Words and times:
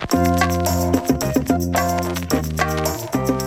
Thank 0.00 0.38
you. 3.30 3.37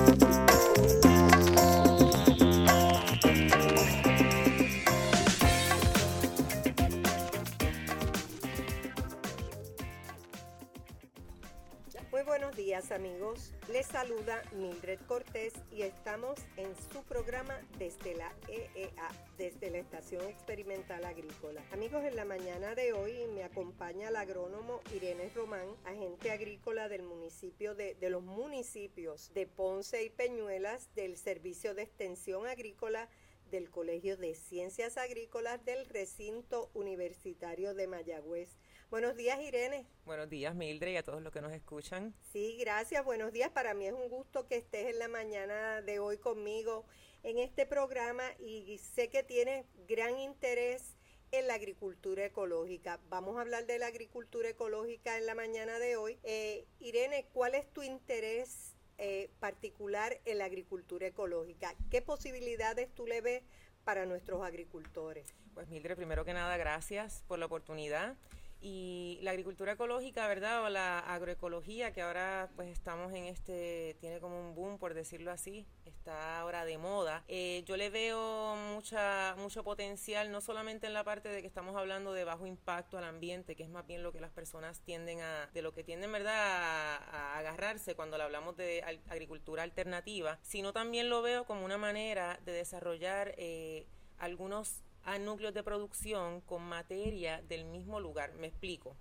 Mildred 14.54 15.00
Cortés 15.08 15.54
y 15.72 15.82
estamos 15.82 16.38
en 16.56 16.76
su 16.94 17.02
programa 17.06 17.60
desde 17.80 18.14
la 18.16 18.32
EEA, 18.48 19.10
desde 19.40 19.72
la 19.72 19.80
Estación 19.80 20.22
Experimental 20.30 21.04
Agrícola. 21.06 21.64
Amigos, 21.72 22.04
en 22.04 22.16
la 22.16 22.24
mañana 22.24 22.76
de 22.76 22.94
hoy 22.94 23.26
me 23.34 23.44
acompaña 23.44 24.10
el 24.10 24.16
agrónomo 24.16 24.82
Irene 24.94 25.32
Román, 25.34 25.66
agente 25.86 26.30
agrícola 26.30 26.88
del 26.88 27.02
municipio 27.02 27.74
de 27.74 28.10
los 28.12 28.22
municipios 28.22 29.34
de 29.34 29.48
Ponce 29.48 30.04
y 30.04 30.12
Peñuelas 30.12 30.94
del 30.94 31.18
Servicio 31.18 31.74
de 31.74 31.82
Extensión 31.82 32.46
Agrícola 32.46 33.10
del 33.50 33.72
Colegio 33.72 34.18
de 34.18 34.36
Ciencias 34.36 34.98
Agrícolas 34.98 35.66
del 35.66 35.88
Recinto 35.88 36.70
Universitario 36.76 37.74
de 37.74 37.88
Mayagüez. 37.88 38.56
Buenos 38.92 39.16
días, 39.16 39.40
Irene. 39.40 39.88
Buenos 40.04 40.30
días, 40.30 40.54
Mildred, 40.54 40.92
y 40.92 40.98
a 40.98 41.04
todos 41.04 41.22
los 41.22 41.32
que 41.32 41.40
nos 41.40 41.54
escuchan. 41.54 42.14
Sí, 42.34 42.58
gracias. 42.60 43.06
Buenos 43.06 43.32
días. 43.32 43.50
Para 43.50 43.74
mí 43.74 43.86
es 43.88 43.94
un 43.94 44.10
gusto 44.10 44.48
que 44.48 44.58
estés 44.58 44.88
en 44.88 45.00
la 45.00 45.08
mañana 45.08 45.82
de 45.82 46.00
hoy 46.00 46.18
conmigo 46.18 46.84
en 47.24 47.38
este 47.38 47.66
programa 47.66 48.24
y 48.38 48.78
sé 48.80 49.08
que 49.08 49.24
tienes 49.24 49.66
gran 49.88 50.20
interés 50.20 50.98
en 51.32 51.48
la 51.48 51.54
agricultura 51.54 52.26
ecológica. 52.26 53.00
Vamos 53.08 53.38
a 53.38 53.42
hablar 53.42 53.66
de 53.66 53.80
la 53.80 53.88
agricultura 53.88 54.50
ecológica 54.50 55.18
en 55.18 55.26
la 55.26 55.36
mañana 55.36 55.80
de 55.80 55.96
hoy. 55.96 56.20
Eh, 56.24 56.68
Irene, 56.82 57.28
¿cuál 57.32 57.56
es 57.56 57.72
tu 57.72 57.84
interés 57.84 58.76
eh, 58.98 59.30
particular 59.40 60.20
en 60.26 60.38
la 60.38 60.46
agricultura 60.46 61.08
ecológica? 61.08 61.74
¿Qué 61.90 62.02
posibilidades 62.02 62.94
tú 62.94 63.08
le 63.08 63.22
ves 63.22 63.42
para 63.86 64.06
nuestros 64.06 64.44
agricultores? 64.44 65.34
Pues 65.54 65.70
Mildred, 65.70 65.96
primero 65.96 66.26
que 66.26 66.34
nada, 66.34 66.58
gracias 66.58 67.24
por 67.30 67.40
la 67.40 67.46
oportunidad. 67.46 68.18
Y 68.64 69.18
la 69.24 69.32
agricultura 69.32 69.72
ecológica, 69.72 70.28
¿verdad? 70.28 70.64
O 70.64 70.70
la 70.70 71.00
agroecología, 71.00 71.94
que 71.94 72.04
ahora 72.04 72.52
pues 72.56 72.70
estamos 72.70 73.12
en 73.14 73.26
este, 73.26 73.98
tiene 74.00 74.20
como 74.20 74.40
un 74.40 74.54
boom, 74.54 74.78
por 74.78 74.94
decirlo 74.94 75.32
así, 75.32 75.66
está 75.84 76.40
ahora 76.40 76.64
de 76.64 76.78
moda. 76.78 77.24
Eh, 77.28 77.64
yo 77.66 77.76
le 77.76 77.90
veo 77.90 78.56
mucha, 78.74 79.36
mucho 79.40 79.64
potencial, 79.64 80.32
no 80.32 80.42
solamente 80.42 80.86
en 80.86 80.94
la 80.94 81.04
parte 81.04 81.30
de 81.30 81.42
que 81.42 81.48
estamos 81.48 81.76
hablando 81.76 82.14
de 82.14 82.24
bajo 82.24 82.46
impacto 82.46 83.00
al 83.00 83.04
ambiente, 83.06 83.56
que 83.56 83.64
es 83.64 83.70
más 83.70 83.88
bien 83.88 84.04
lo 84.04 84.12
que 84.12 84.22
las 84.22 84.32
personas 84.32 84.80
tienden 84.82 85.22
a, 85.22 85.50
de 85.54 85.64
lo 85.64 85.74
que 85.74 85.84
tienden, 85.84 86.12
¿verdad?, 86.12 86.36
a, 86.36 87.40
agarrarse 87.40 87.96
cuando 87.96 88.18
le 88.18 88.24
hablamos 88.24 88.56
de 88.58 88.84
agricultura 89.10 89.64
alternativa, 89.64 90.38
sino 90.44 90.72
también 90.72 91.10
lo 91.10 91.24
veo 91.24 91.46
como 91.46 91.66
una 91.66 91.80
manera 91.80 92.40
de 92.46 92.52
desarrollar 92.52 93.34
eh, 93.38 93.88
algunos 94.20 94.84
a 95.04 95.18
núcleos 95.20 95.54
de 95.54 95.64
producción 95.64 96.42
con 96.42 96.64
materia 96.64 97.42
del 97.44 97.66
mismo 97.66 98.00
lugar. 98.00 98.34
Me 98.34 98.48
explico. 98.48 98.96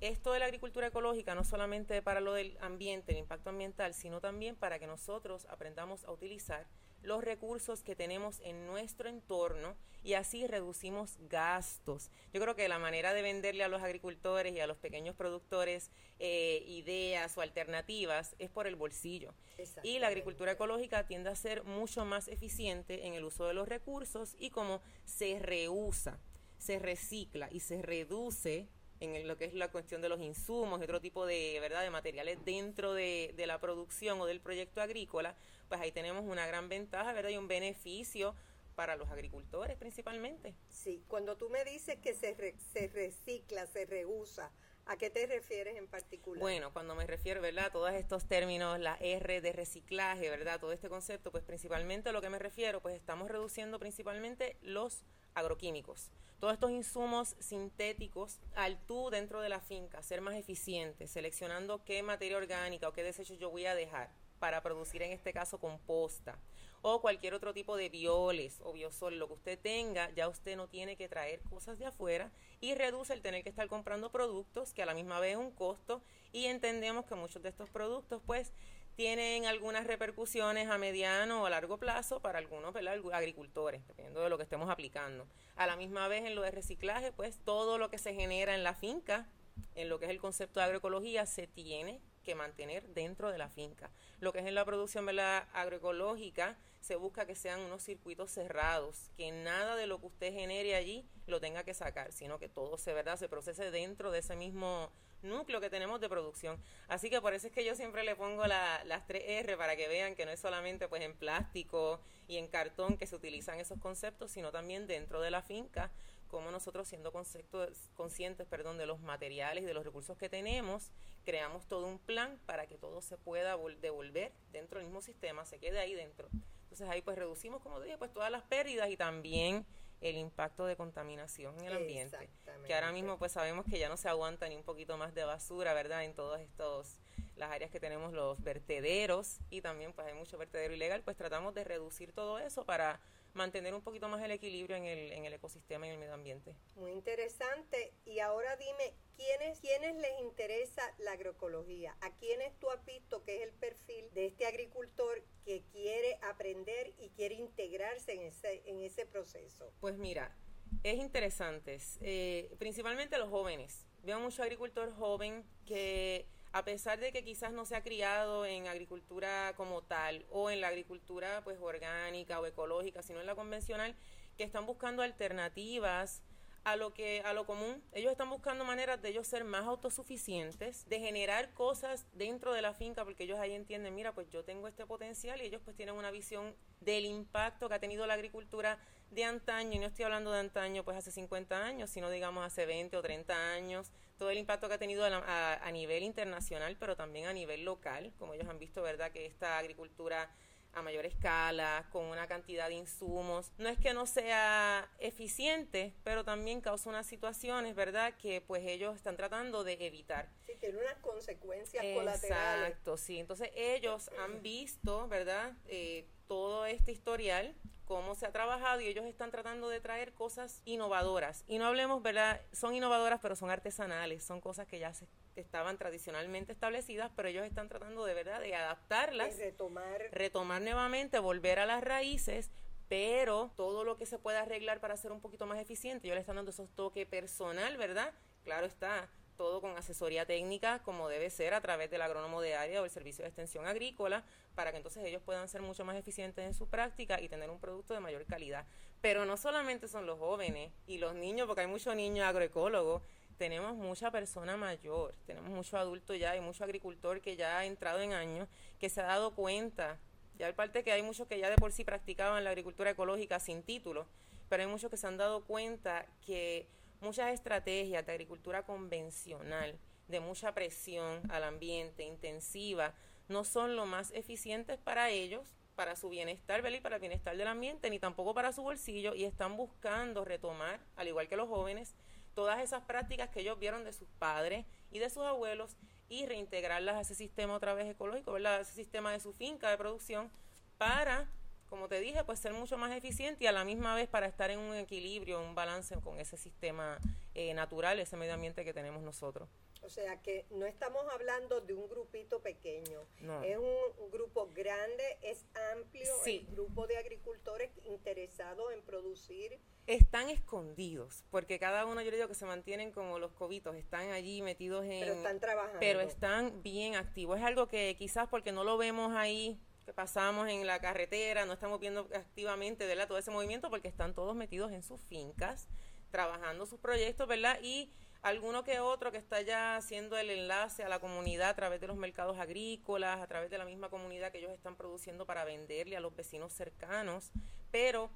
Esto 0.00 0.32
de 0.32 0.38
la 0.38 0.46
agricultura 0.46 0.86
ecológica 0.86 1.34
no 1.34 1.44
solamente 1.44 2.00
para 2.00 2.20
lo 2.20 2.32
del 2.32 2.56
ambiente, 2.60 3.12
el 3.12 3.18
impacto 3.18 3.50
ambiental, 3.50 3.92
sino 3.92 4.20
también 4.20 4.56
para 4.56 4.78
que 4.78 4.86
nosotros 4.86 5.46
aprendamos 5.50 6.04
a 6.04 6.12
utilizar 6.12 6.66
los 7.02 7.22
recursos 7.24 7.82
que 7.82 7.96
tenemos 7.96 8.40
en 8.40 8.66
nuestro 8.66 9.08
entorno 9.08 9.76
y 10.02 10.14
así 10.14 10.46
reducimos 10.46 11.18
gastos. 11.28 12.10
Yo 12.32 12.40
creo 12.40 12.56
que 12.56 12.68
la 12.68 12.78
manera 12.78 13.12
de 13.12 13.22
venderle 13.22 13.64
a 13.64 13.68
los 13.68 13.82
agricultores 13.82 14.54
y 14.54 14.60
a 14.60 14.66
los 14.66 14.78
pequeños 14.78 15.14
productores 15.14 15.90
eh, 16.18 16.64
ideas 16.66 17.36
o 17.36 17.42
alternativas 17.42 18.34
es 18.38 18.50
por 18.50 18.66
el 18.66 18.76
bolsillo. 18.76 19.34
Y 19.82 19.98
la 19.98 20.08
agricultura 20.08 20.52
ecológica 20.52 21.06
tiende 21.06 21.30
a 21.30 21.36
ser 21.36 21.64
mucho 21.64 22.04
más 22.04 22.28
eficiente 22.28 23.06
en 23.06 23.14
el 23.14 23.24
uso 23.24 23.46
de 23.46 23.54
los 23.54 23.68
recursos 23.68 24.34
y 24.38 24.50
como 24.50 24.80
se 25.04 25.38
reusa, 25.38 26.18
se 26.58 26.78
recicla 26.78 27.48
y 27.50 27.60
se 27.60 27.82
reduce 27.82 28.68
en 29.00 29.26
lo 29.26 29.36
que 29.36 29.46
es 29.46 29.54
la 29.54 29.70
cuestión 29.70 30.02
de 30.02 30.08
los 30.08 30.20
insumos 30.20 30.80
y 30.80 30.84
otro 30.84 31.00
tipo 31.00 31.26
de, 31.26 31.58
¿verdad? 31.60 31.82
de 31.82 31.90
materiales 31.90 32.44
dentro 32.44 32.94
de, 32.94 33.32
de 33.36 33.46
la 33.46 33.58
producción 33.58 34.20
o 34.20 34.26
del 34.26 34.40
proyecto 34.40 34.80
agrícola, 34.82 35.34
pues 35.68 35.80
ahí 35.80 35.90
tenemos 35.90 36.24
una 36.24 36.46
gran 36.46 36.68
ventaja, 36.68 37.12
¿verdad? 37.12 37.30
Y 37.30 37.36
un 37.36 37.48
beneficio 37.48 38.34
para 38.74 38.96
los 38.96 39.10
agricultores 39.10 39.76
principalmente. 39.76 40.54
Sí, 40.68 41.02
cuando 41.08 41.36
tú 41.36 41.48
me 41.50 41.64
dices 41.64 41.98
que 41.98 42.14
se, 42.14 42.54
se 42.72 42.88
recicla, 42.88 43.66
se 43.66 43.84
reusa, 43.86 44.50
¿a 44.86 44.96
qué 44.96 45.10
te 45.10 45.26
refieres 45.26 45.76
en 45.76 45.86
particular? 45.86 46.40
Bueno, 46.40 46.72
cuando 46.72 46.94
me 46.94 47.06
refiero, 47.06 47.40
¿verdad? 47.40 47.66
A 47.66 47.72
todos 47.72 47.92
estos 47.92 48.26
términos, 48.26 48.78
la 48.80 48.96
R 48.96 49.40
de 49.40 49.52
reciclaje, 49.52 50.30
¿verdad? 50.30 50.60
Todo 50.60 50.72
este 50.72 50.88
concepto, 50.88 51.30
pues 51.30 51.44
principalmente 51.44 52.08
a 52.08 52.12
lo 52.12 52.20
que 52.20 52.30
me 52.30 52.38
refiero, 52.38 52.80
pues 52.80 52.94
estamos 52.96 53.30
reduciendo 53.30 53.78
principalmente 53.78 54.56
los 54.62 55.04
agroquímicos. 55.34 56.10
Todos 56.38 56.54
estos 56.54 56.70
insumos 56.70 57.36
sintéticos 57.38 58.38
al 58.54 58.78
tú 58.86 59.10
dentro 59.10 59.42
de 59.42 59.50
la 59.50 59.60
finca, 59.60 60.02
ser 60.02 60.22
más 60.22 60.34
eficiente, 60.34 61.06
seleccionando 61.06 61.84
qué 61.84 62.02
materia 62.02 62.38
orgánica 62.38 62.88
o 62.88 62.92
qué 62.92 63.02
desechos 63.02 63.38
yo 63.38 63.50
voy 63.50 63.66
a 63.66 63.74
dejar 63.74 64.10
para 64.38 64.62
producir 64.62 65.02
en 65.02 65.12
este 65.12 65.32
caso 65.32 65.58
composta 65.58 66.38
o 66.82 67.00
cualquier 67.00 67.34
otro 67.34 67.52
tipo 67.52 67.76
de 67.76 67.88
bioles 67.88 68.58
o 68.64 68.72
biosol, 68.72 69.18
lo 69.18 69.28
que 69.28 69.34
usted 69.34 69.58
tenga, 69.58 70.10
ya 70.14 70.28
usted 70.28 70.56
no 70.56 70.66
tiene 70.66 70.96
que 70.96 71.08
traer 71.08 71.40
cosas 71.42 71.78
de 71.78 71.86
afuera 71.86 72.32
y 72.60 72.74
reduce 72.74 73.12
el 73.12 73.22
tener 73.22 73.42
que 73.42 73.50
estar 73.50 73.68
comprando 73.68 74.10
productos 74.10 74.72
que 74.72 74.82
a 74.82 74.86
la 74.86 74.94
misma 74.94 75.20
vez 75.20 75.32
es 75.32 75.36
un 75.36 75.50
costo 75.50 76.02
y 76.32 76.46
entendemos 76.46 77.04
que 77.04 77.14
muchos 77.14 77.42
de 77.42 77.50
estos 77.50 77.68
productos 77.68 78.22
pues 78.26 78.52
tienen 79.00 79.46
algunas 79.46 79.86
repercusiones 79.86 80.68
a 80.68 80.76
mediano 80.76 81.42
o 81.42 81.46
a 81.46 81.50
largo 81.50 81.78
plazo 81.78 82.20
para 82.20 82.38
algunos 82.38 82.76
agricultores, 83.14 83.80
dependiendo 83.88 84.20
de 84.20 84.28
lo 84.28 84.36
que 84.36 84.42
estemos 84.42 84.68
aplicando. 84.68 85.26
A 85.56 85.66
la 85.66 85.74
misma 85.74 86.06
vez 86.06 86.26
en 86.26 86.34
lo 86.34 86.42
de 86.42 86.50
reciclaje, 86.50 87.10
pues 87.10 87.38
todo 87.42 87.78
lo 87.78 87.88
que 87.88 87.96
se 87.96 88.12
genera 88.12 88.54
en 88.54 88.62
la 88.62 88.74
finca, 88.74 89.26
en 89.74 89.88
lo 89.88 89.98
que 89.98 90.04
es 90.04 90.10
el 90.10 90.20
concepto 90.20 90.60
de 90.60 90.66
agroecología, 90.66 91.24
se 91.24 91.46
tiene 91.46 92.02
que 92.24 92.34
mantener 92.34 92.88
dentro 92.88 93.30
de 93.30 93.38
la 93.38 93.48
finca. 93.48 93.90
Lo 94.18 94.34
que 94.34 94.40
es 94.40 94.46
en 94.46 94.54
la 94.54 94.66
producción 94.66 95.08
agroecológica, 95.08 96.58
se 96.80 96.96
busca 96.96 97.26
que 97.26 97.34
sean 97.34 97.60
unos 97.60 97.82
circuitos 97.82 98.30
cerrados, 98.30 99.10
que 99.16 99.30
nada 99.32 99.76
de 99.76 99.86
lo 99.86 100.00
que 100.00 100.06
usted 100.06 100.32
genere 100.32 100.74
allí 100.74 101.06
lo 101.26 101.40
tenga 101.40 101.62
que 101.64 101.74
sacar, 101.74 102.12
sino 102.12 102.38
que 102.38 102.48
todo 102.48 102.78
se, 102.78 102.92
¿verdad? 102.92 103.18
se 103.18 103.28
procese 103.28 103.70
dentro 103.70 104.10
de 104.10 104.20
ese 104.20 104.36
mismo 104.36 104.90
núcleo 105.22 105.60
que 105.60 105.70
tenemos 105.70 106.00
de 106.00 106.08
producción. 106.08 106.58
Así 106.88 107.10
que 107.10 107.20
por 107.20 107.34
eso 107.34 107.46
es 107.46 107.52
que 107.52 107.64
yo 107.64 107.74
siempre 107.74 108.04
le 108.04 108.16
pongo 108.16 108.46
las 108.46 109.06
tres 109.06 109.22
R 109.26 109.56
para 109.56 109.76
que 109.76 109.88
vean 109.88 110.14
que 110.14 110.24
no 110.24 110.30
es 110.30 110.40
solamente 110.40 110.88
pues 110.88 111.02
en 111.02 111.14
plástico 111.14 112.00
y 112.26 112.38
en 112.38 112.48
cartón 112.48 112.96
que 112.96 113.06
se 113.06 113.16
utilizan 113.16 113.60
esos 113.60 113.78
conceptos, 113.78 114.30
sino 114.30 114.50
también 114.50 114.86
dentro 114.86 115.20
de 115.20 115.30
la 115.30 115.42
finca 115.42 115.90
cómo 116.30 116.50
nosotros 116.50 116.88
siendo 116.88 117.12
conscientes 117.12 118.46
perdón, 118.46 118.78
de 118.78 118.86
los 118.86 119.00
materiales 119.00 119.64
y 119.64 119.66
de 119.66 119.74
los 119.74 119.84
recursos 119.84 120.16
que 120.16 120.28
tenemos, 120.28 120.92
creamos 121.24 121.66
todo 121.66 121.86
un 121.86 121.98
plan 121.98 122.40
para 122.46 122.66
que 122.66 122.78
todo 122.78 123.02
se 123.02 123.18
pueda 123.18 123.58
devolver 123.80 124.32
dentro 124.52 124.78
del 124.78 124.86
mismo 124.86 125.02
sistema, 125.02 125.44
se 125.44 125.58
quede 125.58 125.80
ahí 125.80 125.94
dentro. 125.94 126.28
Entonces 126.70 126.88
ahí 126.88 127.02
pues 127.02 127.18
reducimos, 127.18 127.60
como 127.62 127.80
dije, 127.80 127.98
pues 127.98 128.12
todas 128.12 128.30
las 128.30 128.42
pérdidas 128.44 128.88
y 128.90 128.96
también 128.96 129.66
el 130.00 130.16
impacto 130.16 130.66
de 130.66 130.76
contaminación 130.76 131.58
en 131.58 131.66
el 131.66 131.76
ambiente. 131.78 132.30
Que 132.64 132.74
ahora 132.74 132.92
mismo 132.92 133.18
pues 133.18 133.32
sabemos 133.32 133.66
que 133.66 133.76
ya 133.76 133.88
no 133.88 133.96
se 133.96 134.08
aguanta 134.08 134.48
ni 134.48 134.54
un 134.54 134.62
poquito 134.62 134.96
más 134.96 135.12
de 135.12 135.24
basura, 135.24 135.74
¿verdad? 135.74 136.04
En 136.04 136.14
todas 136.14 136.40
estos 136.40 137.00
las 137.34 137.50
áreas 137.50 137.72
que 137.72 137.80
tenemos 137.80 138.12
los 138.12 138.40
vertederos 138.42 139.38
y 139.50 139.62
también 139.62 139.92
pues 139.92 140.06
hay 140.06 140.14
mucho 140.14 140.38
vertedero 140.38 140.72
ilegal, 140.74 141.02
pues 141.02 141.16
tratamos 141.16 141.54
de 141.54 141.64
reducir 141.64 142.12
todo 142.12 142.38
eso 142.38 142.64
para 142.64 143.00
mantener 143.34 143.74
un 143.74 143.82
poquito 143.82 144.08
más 144.08 144.22
el 144.22 144.30
equilibrio 144.30 144.76
en 144.76 144.84
el, 144.84 145.12
en 145.12 145.24
el 145.24 145.32
ecosistema 145.32 145.86
y 145.86 145.90
en 145.90 145.94
el 145.94 146.00
medio 146.00 146.14
ambiente. 146.14 146.54
Muy 146.76 146.92
interesante. 146.92 147.92
Y 148.04 148.20
ahora 148.20 148.56
dime, 148.56 148.94
¿quiénes, 149.16 149.60
¿quiénes 149.60 149.96
les 149.96 150.20
interesa 150.20 150.82
la 150.98 151.12
agroecología? 151.12 151.96
¿A 152.00 152.14
quiénes 152.16 152.58
tú 152.58 152.70
has 152.70 152.84
visto 152.84 153.22
que 153.24 153.36
es 153.36 153.42
el 153.42 153.52
perfil 153.52 154.12
de 154.14 154.26
este 154.26 154.46
agricultor 154.46 155.22
que 155.44 155.62
quiere 155.72 156.18
aprender 156.22 156.92
y 156.98 157.10
quiere 157.10 157.34
integrarse 157.36 158.12
en 158.12 158.22
ese, 158.22 158.62
en 158.66 158.80
ese 158.80 159.06
proceso? 159.06 159.72
Pues 159.80 159.96
mira, 159.96 160.34
es 160.82 160.98
interesante. 160.98 161.78
Eh, 162.00 162.50
principalmente 162.58 163.18
los 163.18 163.28
jóvenes. 163.28 163.86
Veo 164.02 164.18
mucho 164.18 164.42
agricultor 164.42 164.92
joven 164.92 165.44
que 165.66 166.26
a 166.52 166.64
pesar 166.64 166.98
de 166.98 167.12
que 167.12 167.24
quizás 167.24 167.52
no 167.52 167.64
se 167.64 167.76
ha 167.76 167.82
criado 167.82 168.44
en 168.44 168.66
agricultura 168.66 169.54
como 169.56 169.82
tal 169.82 170.26
o 170.30 170.50
en 170.50 170.60
la 170.60 170.68
agricultura 170.68 171.42
pues 171.44 171.58
orgánica 171.60 172.40
o 172.40 172.46
ecológica, 172.46 173.02
sino 173.02 173.20
en 173.20 173.26
la 173.26 173.34
convencional, 173.34 173.94
que 174.36 174.44
están 174.44 174.66
buscando 174.66 175.02
alternativas 175.02 176.22
a 176.64 176.76
lo 176.76 176.92
que 176.92 177.22
a 177.22 177.32
lo 177.32 177.46
común. 177.46 177.82
Ellos 177.92 178.12
están 178.12 178.30
buscando 178.30 178.64
maneras 178.64 179.00
de 179.00 179.10
ellos 179.10 179.26
ser 179.26 179.44
más 179.44 179.64
autosuficientes, 179.64 180.88
de 180.88 181.00
generar 181.00 181.52
cosas 181.54 182.06
dentro 182.12 182.52
de 182.52 182.62
la 182.62 182.74
finca 182.74 183.04
porque 183.04 183.24
ellos 183.24 183.38
ahí 183.38 183.52
entienden, 183.52 183.94
mira, 183.94 184.12
pues 184.12 184.28
yo 184.30 184.44
tengo 184.44 184.68
este 184.68 184.86
potencial 184.86 185.40
y 185.40 185.44
ellos 185.44 185.62
pues 185.64 185.76
tienen 185.76 185.94
una 185.94 186.10
visión 186.10 186.54
del 186.80 187.06
impacto 187.06 187.68
que 187.68 187.74
ha 187.74 187.80
tenido 187.80 188.06
la 188.06 188.14
agricultura 188.14 188.78
de 189.10 189.24
antaño, 189.24 189.74
y 189.74 189.78
no 189.80 189.86
estoy 189.86 190.04
hablando 190.04 190.30
de 190.30 190.38
antaño 190.38 190.84
pues 190.84 190.96
hace 190.96 191.10
50 191.10 191.64
años, 191.64 191.90
sino 191.90 192.10
digamos 192.10 192.44
hace 192.44 192.64
20 192.64 192.96
o 192.96 193.02
30 193.02 193.52
años, 193.52 193.90
todo 194.20 194.28
el 194.28 194.36
impacto 194.36 194.68
que 194.68 194.74
ha 194.74 194.78
tenido 194.78 195.02
a, 195.02 195.54
a, 195.54 195.72
nivel 195.72 196.02
internacional, 196.02 196.76
pero 196.78 196.94
también 196.94 197.26
a 197.26 197.32
nivel 197.32 197.64
local, 197.64 198.12
como 198.18 198.34
ellos 198.34 198.46
han 198.48 198.58
visto, 198.58 198.82
¿verdad? 198.82 199.10
Que 199.12 199.24
esta 199.24 199.56
agricultura 199.56 200.30
a 200.74 200.82
mayor 200.82 201.06
escala, 201.06 201.88
con 201.90 202.04
una 202.04 202.26
cantidad 202.26 202.68
de 202.68 202.74
insumos. 202.74 203.50
No 203.56 203.70
es 203.70 203.78
que 203.78 203.94
no 203.94 204.04
sea 204.04 204.86
eficiente, 204.98 205.94
pero 206.04 206.22
también 206.22 206.60
causa 206.60 206.90
unas 206.90 207.06
situaciones, 207.06 207.74
¿verdad?, 207.74 208.14
que 208.18 208.42
pues 208.42 208.62
ellos 208.66 208.94
están 208.94 209.16
tratando 209.16 209.64
de 209.64 209.72
evitar. 209.86 210.28
Sí, 210.46 210.52
tiene 210.60 210.76
unas 210.76 210.98
consecuencias 210.98 211.82
colaterales. 211.94 212.68
Exacto, 212.68 212.98
sí. 212.98 213.18
Entonces 213.18 213.50
ellos 213.54 214.10
han 214.18 214.42
visto, 214.42 215.08
¿verdad?, 215.08 215.54
eh, 215.66 216.06
todo 216.28 216.66
este 216.66 216.92
historial 216.92 217.54
cómo 217.90 218.14
se 218.14 218.24
ha 218.24 218.30
trabajado 218.30 218.80
y 218.80 218.86
ellos 218.86 219.04
están 219.04 219.32
tratando 219.32 219.68
de 219.68 219.80
traer 219.80 220.12
cosas 220.12 220.62
innovadoras. 220.64 221.42
Y 221.48 221.58
no 221.58 221.66
hablemos, 221.66 222.00
¿verdad? 222.04 222.40
Son 222.52 222.72
innovadoras, 222.72 223.18
pero 223.20 223.34
son 223.34 223.50
artesanales, 223.50 224.22
son 224.22 224.40
cosas 224.40 224.68
que 224.68 224.78
ya 224.78 224.94
se, 224.94 225.08
estaban 225.34 225.76
tradicionalmente 225.76 226.52
establecidas, 226.52 227.10
pero 227.16 227.26
ellos 227.26 227.44
están 227.44 227.68
tratando 227.68 228.04
de 228.04 228.14
verdad 228.14 228.40
de 228.40 228.54
adaptarlas, 228.54 229.36
retomar. 229.38 230.02
retomar 230.12 230.62
nuevamente, 230.62 231.18
volver 231.18 231.58
a 231.58 231.66
las 231.66 231.82
raíces, 231.82 232.52
pero 232.88 233.50
todo 233.56 233.82
lo 233.82 233.96
que 233.96 234.06
se 234.06 234.20
pueda 234.20 234.42
arreglar 234.42 234.78
para 234.78 234.96
ser 234.96 235.10
un 235.10 235.20
poquito 235.20 235.46
más 235.46 235.58
eficiente, 235.58 236.06
ellos 236.06 236.14
le 236.14 236.20
están 236.20 236.36
dando 236.36 236.52
esos 236.52 236.70
toques 236.76 237.08
personal, 237.08 237.76
¿verdad? 237.76 238.14
Claro 238.44 238.66
está, 238.66 239.08
todo 239.40 239.62
con 239.62 239.74
asesoría 239.78 240.26
técnica 240.26 240.80
como 240.80 241.08
debe 241.08 241.30
ser 241.30 241.54
a 241.54 241.62
través 241.62 241.90
del 241.90 242.02
agrónomo 242.02 242.42
de 242.42 242.56
área 242.56 242.82
o 242.82 242.84
el 242.84 242.90
servicio 242.90 243.22
de 243.22 243.28
extensión 243.28 243.66
agrícola, 243.66 244.22
para 244.54 244.70
que 244.70 244.76
entonces 244.76 245.02
ellos 245.02 245.22
puedan 245.24 245.48
ser 245.48 245.62
mucho 245.62 245.82
más 245.82 245.96
eficientes 245.96 246.44
en 246.44 246.52
su 246.52 246.68
práctica 246.68 247.18
y 247.18 247.30
tener 247.30 247.48
un 247.48 247.58
producto 247.58 247.94
de 247.94 248.00
mayor 248.00 248.26
calidad. 248.26 248.66
Pero 249.00 249.24
no 249.24 249.38
solamente 249.38 249.88
son 249.88 250.04
los 250.04 250.18
jóvenes 250.18 250.70
y 250.86 250.98
los 250.98 251.14
niños, 251.14 251.46
porque 251.46 251.62
hay 251.62 251.68
muchos 251.68 251.96
niños 251.96 252.26
agroecólogos, 252.26 253.00
tenemos 253.38 253.74
mucha 253.76 254.10
persona 254.10 254.58
mayor, 254.58 255.14
tenemos 255.24 255.48
mucho 255.48 255.78
adulto 255.78 256.14
ya 256.14 256.36
y 256.36 256.42
mucho 256.42 256.64
agricultor 256.64 257.22
que 257.22 257.36
ya 257.36 257.60
ha 257.60 257.64
entrado 257.64 258.02
en 258.02 258.12
años, 258.12 258.46
que 258.78 258.90
se 258.90 259.00
ha 259.00 259.04
dado 259.04 259.34
cuenta, 259.34 259.98
ya 260.36 260.48
al 260.48 260.54
parte 260.54 260.84
que 260.84 260.92
hay 260.92 261.00
muchos 261.00 261.26
que 261.26 261.38
ya 261.38 261.48
de 261.48 261.56
por 261.56 261.72
sí 261.72 261.82
practicaban 261.82 262.44
la 262.44 262.50
agricultura 262.50 262.90
ecológica 262.90 263.40
sin 263.40 263.62
título, 263.62 264.04
pero 264.50 264.64
hay 264.64 264.68
muchos 264.68 264.90
que 264.90 264.98
se 264.98 265.06
han 265.06 265.16
dado 265.16 265.44
cuenta 265.44 266.04
que 266.26 266.66
muchas 267.00 267.32
estrategias 267.32 268.04
de 268.04 268.12
agricultura 268.12 268.64
convencional, 268.64 269.78
de 270.08 270.20
mucha 270.20 270.52
presión 270.52 271.30
al 271.30 271.44
ambiente, 271.44 272.04
intensiva, 272.04 272.94
no 273.28 273.44
son 273.44 273.76
lo 273.76 273.86
más 273.86 274.10
eficientes 274.12 274.78
para 274.78 275.10
ellos, 275.10 275.54
para 275.76 275.96
su 275.96 276.08
bienestar 276.08 276.60
y 276.60 276.80
para 276.80 276.96
el 276.96 277.00
bienestar 277.00 277.36
del 277.36 277.46
ambiente, 277.46 277.88
ni 277.88 277.98
tampoco 277.98 278.34
para 278.34 278.52
su 278.52 278.62
bolsillo, 278.62 279.14
y 279.14 279.24
están 279.24 279.56
buscando 279.56 280.24
retomar, 280.24 280.80
al 280.96 281.08
igual 281.08 281.28
que 281.28 281.36
los 281.36 281.48
jóvenes, 281.48 281.94
todas 282.34 282.60
esas 282.60 282.82
prácticas 282.84 283.30
que 283.30 283.40
ellos 283.40 283.58
vieron 283.58 283.84
de 283.84 283.92
sus 283.92 284.08
padres 284.18 284.66
y 284.90 284.98
de 284.98 285.10
sus 285.10 285.22
abuelos 285.22 285.76
y 286.08 286.26
reintegrarlas 286.26 286.96
a 286.96 287.00
ese 287.00 287.14
sistema 287.14 287.54
otra 287.54 287.72
vez 287.74 287.88
ecológico, 287.88 288.32
¿verdad? 288.32 288.56
A 288.56 288.60
ese 288.60 288.74
sistema 288.74 289.12
de 289.12 289.20
su 289.20 289.32
finca 289.32 289.70
de 289.70 289.78
producción 289.78 290.30
para 290.76 291.30
como 291.70 291.88
te 291.88 292.00
dije, 292.00 292.24
pues 292.24 292.40
ser 292.40 292.52
mucho 292.52 292.76
más 292.76 292.94
eficiente 292.94 293.44
y 293.44 293.46
a 293.46 293.52
la 293.52 293.64
misma 293.64 293.94
vez 293.94 294.08
para 294.08 294.26
estar 294.26 294.50
en 294.50 294.58
un 294.58 294.74
equilibrio, 294.74 295.40
un 295.40 295.54
balance 295.54 295.94
con 296.00 296.18
ese 296.18 296.36
sistema 296.36 296.98
eh, 297.34 297.54
natural, 297.54 297.98
ese 298.00 298.16
medio 298.16 298.34
ambiente 298.34 298.64
que 298.64 298.74
tenemos 298.74 299.02
nosotros. 299.02 299.48
O 299.82 299.88
sea 299.88 300.20
que 300.20 300.44
no 300.50 300.66
estamos 300.66 301.02
hablando 301.10 301.60
de 301.62 301.72
un 301.72 301.88
grupito 301.88 302.40
pequeño, 302.40 303.06
es 303.42 303.56
un, 303.56 304.10
grupo 304.10 304.50
grande, 304.52 305.04
es 305.22 305.46
amplio 305.72 306.12
el 306.26 306.46
grupo 306.48 306.86
de 306.86 306.98
agricultores 306.98 307.70
interesados 307.84 308.72
en 308.74 308.82
producir. 308.82 309.58
Están 309.86 310.28
escondidos, 310.28 311.24
porque 311.30 311.58
cada 311.58 311.86
uno, 311.86 312.02
yo 312.02 312.10
le 312.10 312.16
digo 312.16 312.28
que 312.28 312.34
se 312.34 312.44
mantienen 312.44 312.92
como 312.92 313.18
los 313.18 313.32
cobitos, 313.32 313.74
están 313.76 314.10
allí 314.10 314.42
metidos 314.42 314.84
en... 314.84 315.00
Pero 315.00 315.14
están 315.14 315.40
trabajando. 315.40 315.80
Pero 315.80 316.00
están 316.00 316.62
bien 316.62 316.96
activos. 316.96 317.38
Es 317.38 317.44
algo 317.44 317.66
que 317.66 317.96
quizás 317.96 318.28
porque 318.28 318.52
no 318.52 318.64
lo 318.64 318.76
vemos 318.76 319.14
ahí 319.16 319.58
pasamos 319.94 320.48
en 320.48 320.66
la 320.66 320.80
carretera, 320.80 321.44
no 321.46 321.52
estamos 321.52 321.80
viendo 321.80 322.08
activamente 322.14 322.86
¿verdad? 322.86 323.08
todo 323.08 323.18
ese 323.18 323.30
movimiento 323.30 323.70
porque 323.70 323.88
están 323.88 324.14
todos 324.14 324.34
metidos 324.34 324.72
en 324.72 324.82
sus 324.82 325.00
fincas, 325.02 325.68
trabajando 326.10 326.66
sus 326.66 326.80
proyectos, 326.80 327.26
¿verdad? 327.28 327.58
Y 327.62 327.92
alguno 328.22 328.64
que 328.64 328.80
otro 328.80 329.12
que 329.12 329.18
está 329.18 329.40
ya 329.40 329.76
haciendo 329.76 330.16
el 330.18 330.30
enlace 330.30 330.84
a 330.84 330.88
la 330.88 330.98
comunidad 330.98 331.50
a 331.50 331.54
través 331.54 331.80
de 331.80 331.86
los 331.86 331.96
mercados 331.96 332.38
agrícolas, 332.38 333.20
a 333.20 333.26
través 333.26 333.50
de 333.50 333.58
la 333.58 333.64
misma 333.64 333.88
comunidad 333.88 334.30
que 334.30 334.38
ellos 334.38 334.52
están 334.52 334.76
produciendo 334.76 335.26
para 335.26 335.44
venderle 335.44 335.96
a 335.96 336.00
los 336.00 336.14
vecinos 336.14 336.52
cercanos, 336.52 337.30
pero 337.70 338.10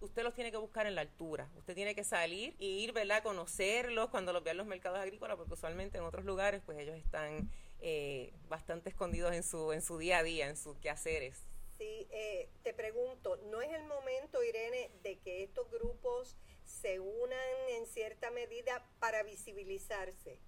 usted 0.00 0.22
los 0.22 0.34
tiene 0.34 0.50
que 0.50 0.56
buscar 0.56 0.86
en 0.86 0.94
la 0.94 1.02
altura. 1.02 1.48
Usted 1.56 1.74
tiene 1.74 1.94
que 1.94 2.04
salir 2.04 2.54
y 2.58 2.82
ir, 2.82 2.92
¿verdad?, 2.92 3.18
a 3.18 3.22
conocerlos 3.22 4.08
cuando 4.08 4.32
los 4.32 4.42
vean 4.42 4.56
los 4.56 4.66
mercados 4.66 4.98
agrícolas, 4.98 5.36
porque 5.36 5.52
usualmente 5.52 5.98
en 5.98 6.04
otros 6.04 6.24
lugares, 6.24 6.62
pues 6.64 6.78
ellos 6.78 6.96
están 6.96 7.50
eh, 7.80 8.32
bastante 8.48 8.90
escondidos 8.90 9.32
en 9.34 9.42
su, 9.42 9.72
en 9.72 9.82
su 9.82 9.98
día 9.98 10.18
a 10.18 10.22
día, 10.22 10.48
en 10.48 10.56
sus 10.56 10.76
quehaceres. 10.78 11.38
Sí, 11.78 12.06
eh, 12.10 12.48
te 12.62 12.74
pregunto, 12.74 13.36
¿no 13.50 13.62
es 13.62 13.72
el 13.72 13.84
momento, 13.84 14.42
Irene, 14.42 14.90
de 15.02 15.18
que 15.18 15.42
estos 15.42 15.70
grupos 15.70 16.36
se 16.64 17.00
unan 17.00 17.68
en 17.70 17.86
cierta 17.86 18.30
medida 18.30 18.84
para 18.98 19.22
visibilizarse? 19.22 20.38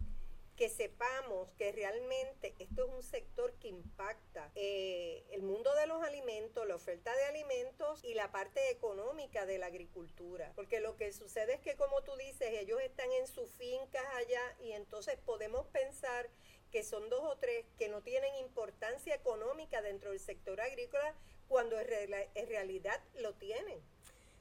que 0.57 0.69
sepamos 0.69 1.51
que 1.53 1.73
realmente 1.73 2.55
esto 2.59 2.85
es 2.85 2.95
un 2.95 3.03
sector 3.03 3.53
que 3.55 3.69
impacta 3.69 4.51
eh, 4.55 5.25
el 5.31 5.43
mundo 5.43 5.75
de 5.75 5.87
los 5.87 6.03
alimentos, 6.05 6.67
la 6.67 6.77
oferta 6.77 7.15
de 7.17 7.25
alimentos 7.25 8.05
y 8.05 8.15
la 8.15 8.31
parte 8.31 8.71
económica 8.71 9.47
de 9.47 9.59
la 9.59 9.67
agricultura. 9.67 10.53
Porque 10.55 10.81
lo 10.81 10.97
que 10.97 11.13
sucede 11.13 11.55
es 11.55 11.61
que, 11.61 11.77
como 11.77 12.03
tú 12.03 12.15
dices, 12.17 12.51
ellos 12.53 12.81
están 12.83 13.11
en 13.13 13.27
sus 13.27 13.51
fincas 13.51 14.05
allá 14.15 14.57
y 14.61 14.73
entonces 14.73 15.17
podemos 15.25 15.67
pensar 15.69 16.29
que 16.73 16.83
son 16.83 17.09
dos 17.11 17.21
o 17.23 17.37
tres 17.37 17.67
que 17.79 17.89
no 17.89 18.01
tienen 18.01 18.35
importancia 18.37 19.15
económica 19.15 19.83
dentro 19.83 20.11
del 20.11 20.19
sector 20.19 20.61
agrícola, 20.61 21.15
cuando 21.47 21.79
en, 21.79 22.49
realidad 22.49 23.01
lo 23.21 23.35
tienen. 23.35 23.79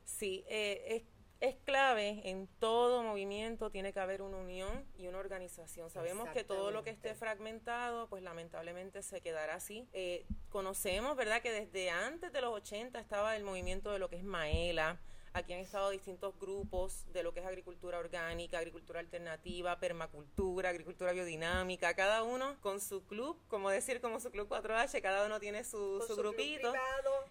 Sí, 0.05 0.45
eh, 0.47 1.03
es, 1.41 1.49
es, 1.49 1.57
clave 1.65 2.21
en 2.23 2.47
todo 2.59 3.03
movimiento, 3.03 3.69
tiene 3.69 3.91
que 3.91 3.99
haber 3.99 4.21
una 4.21 4.37
unión 4.37 4.85
y 4.97 5.07
una 5.07 5.19
organización. 5.19 5.89
Sabemos 5.89 6.29
que 6.29 6.45
todo 6.45 6.71
lo 6.71 6.83
que 6.83 6.89
esté 6.89 7.13
fragmentado, 7.13 8.07
pues 8.07 8.23
lamentablemente 8.23 9.03
se 9.03 9.19
quedará 9.19 9.55
así. 9.55 9.87
Eh, 9.91 10.25
conocemos, 10.49 11.17
¿verdad?, 11.17 11.41
que 11.41 11.51
desde 11.51 11.89
antes 11.89 12.31
de 12.31 12.41
los 12.41 12.53
80 12.53 12.97
estaba 12.99 13.35
el 13.35 13.43
movimiento 13.43 13.91
de 13.91 13.99
lo 13.99 14.09
que 14.09 14.15
es 14.15 14.23
Maela, 14.23 14.99
Aquí 15.33 15.53
han 15.53 15.59
estado 15.59 15.91
distintos 15.91 16.37
grupos 16.39 17.05
de 17.13 17.23
lo 17.23 17.33
que 17.33 17.39
es 17.39 17.45
agricultura 17.45 17.99
orgánica, 17.99 18.57
agricultura 18.57 18.99
alternativa, 18.99 19.79
permacultura, 19.79 20.69
agricultura 20.69 21.13
biodinámica, 21.13 21.93
cada 21.95 22.23
uno 22.23 22.59
con 22.59 22.81
su 22.81 23.05
club, 23.05 23.37
como 23.47 23.69
decir 23.69 24.01
como 24.01 24.19
su 24.19 24.29
club 24.29 24.49
4H, 24.49 25.01
cada 25.01 25.25
uno 25.25 25.39
tiene 25.39 25.63
su, 25.63 26.03
su, 26.05 26.17
grupito. 26.17 26.73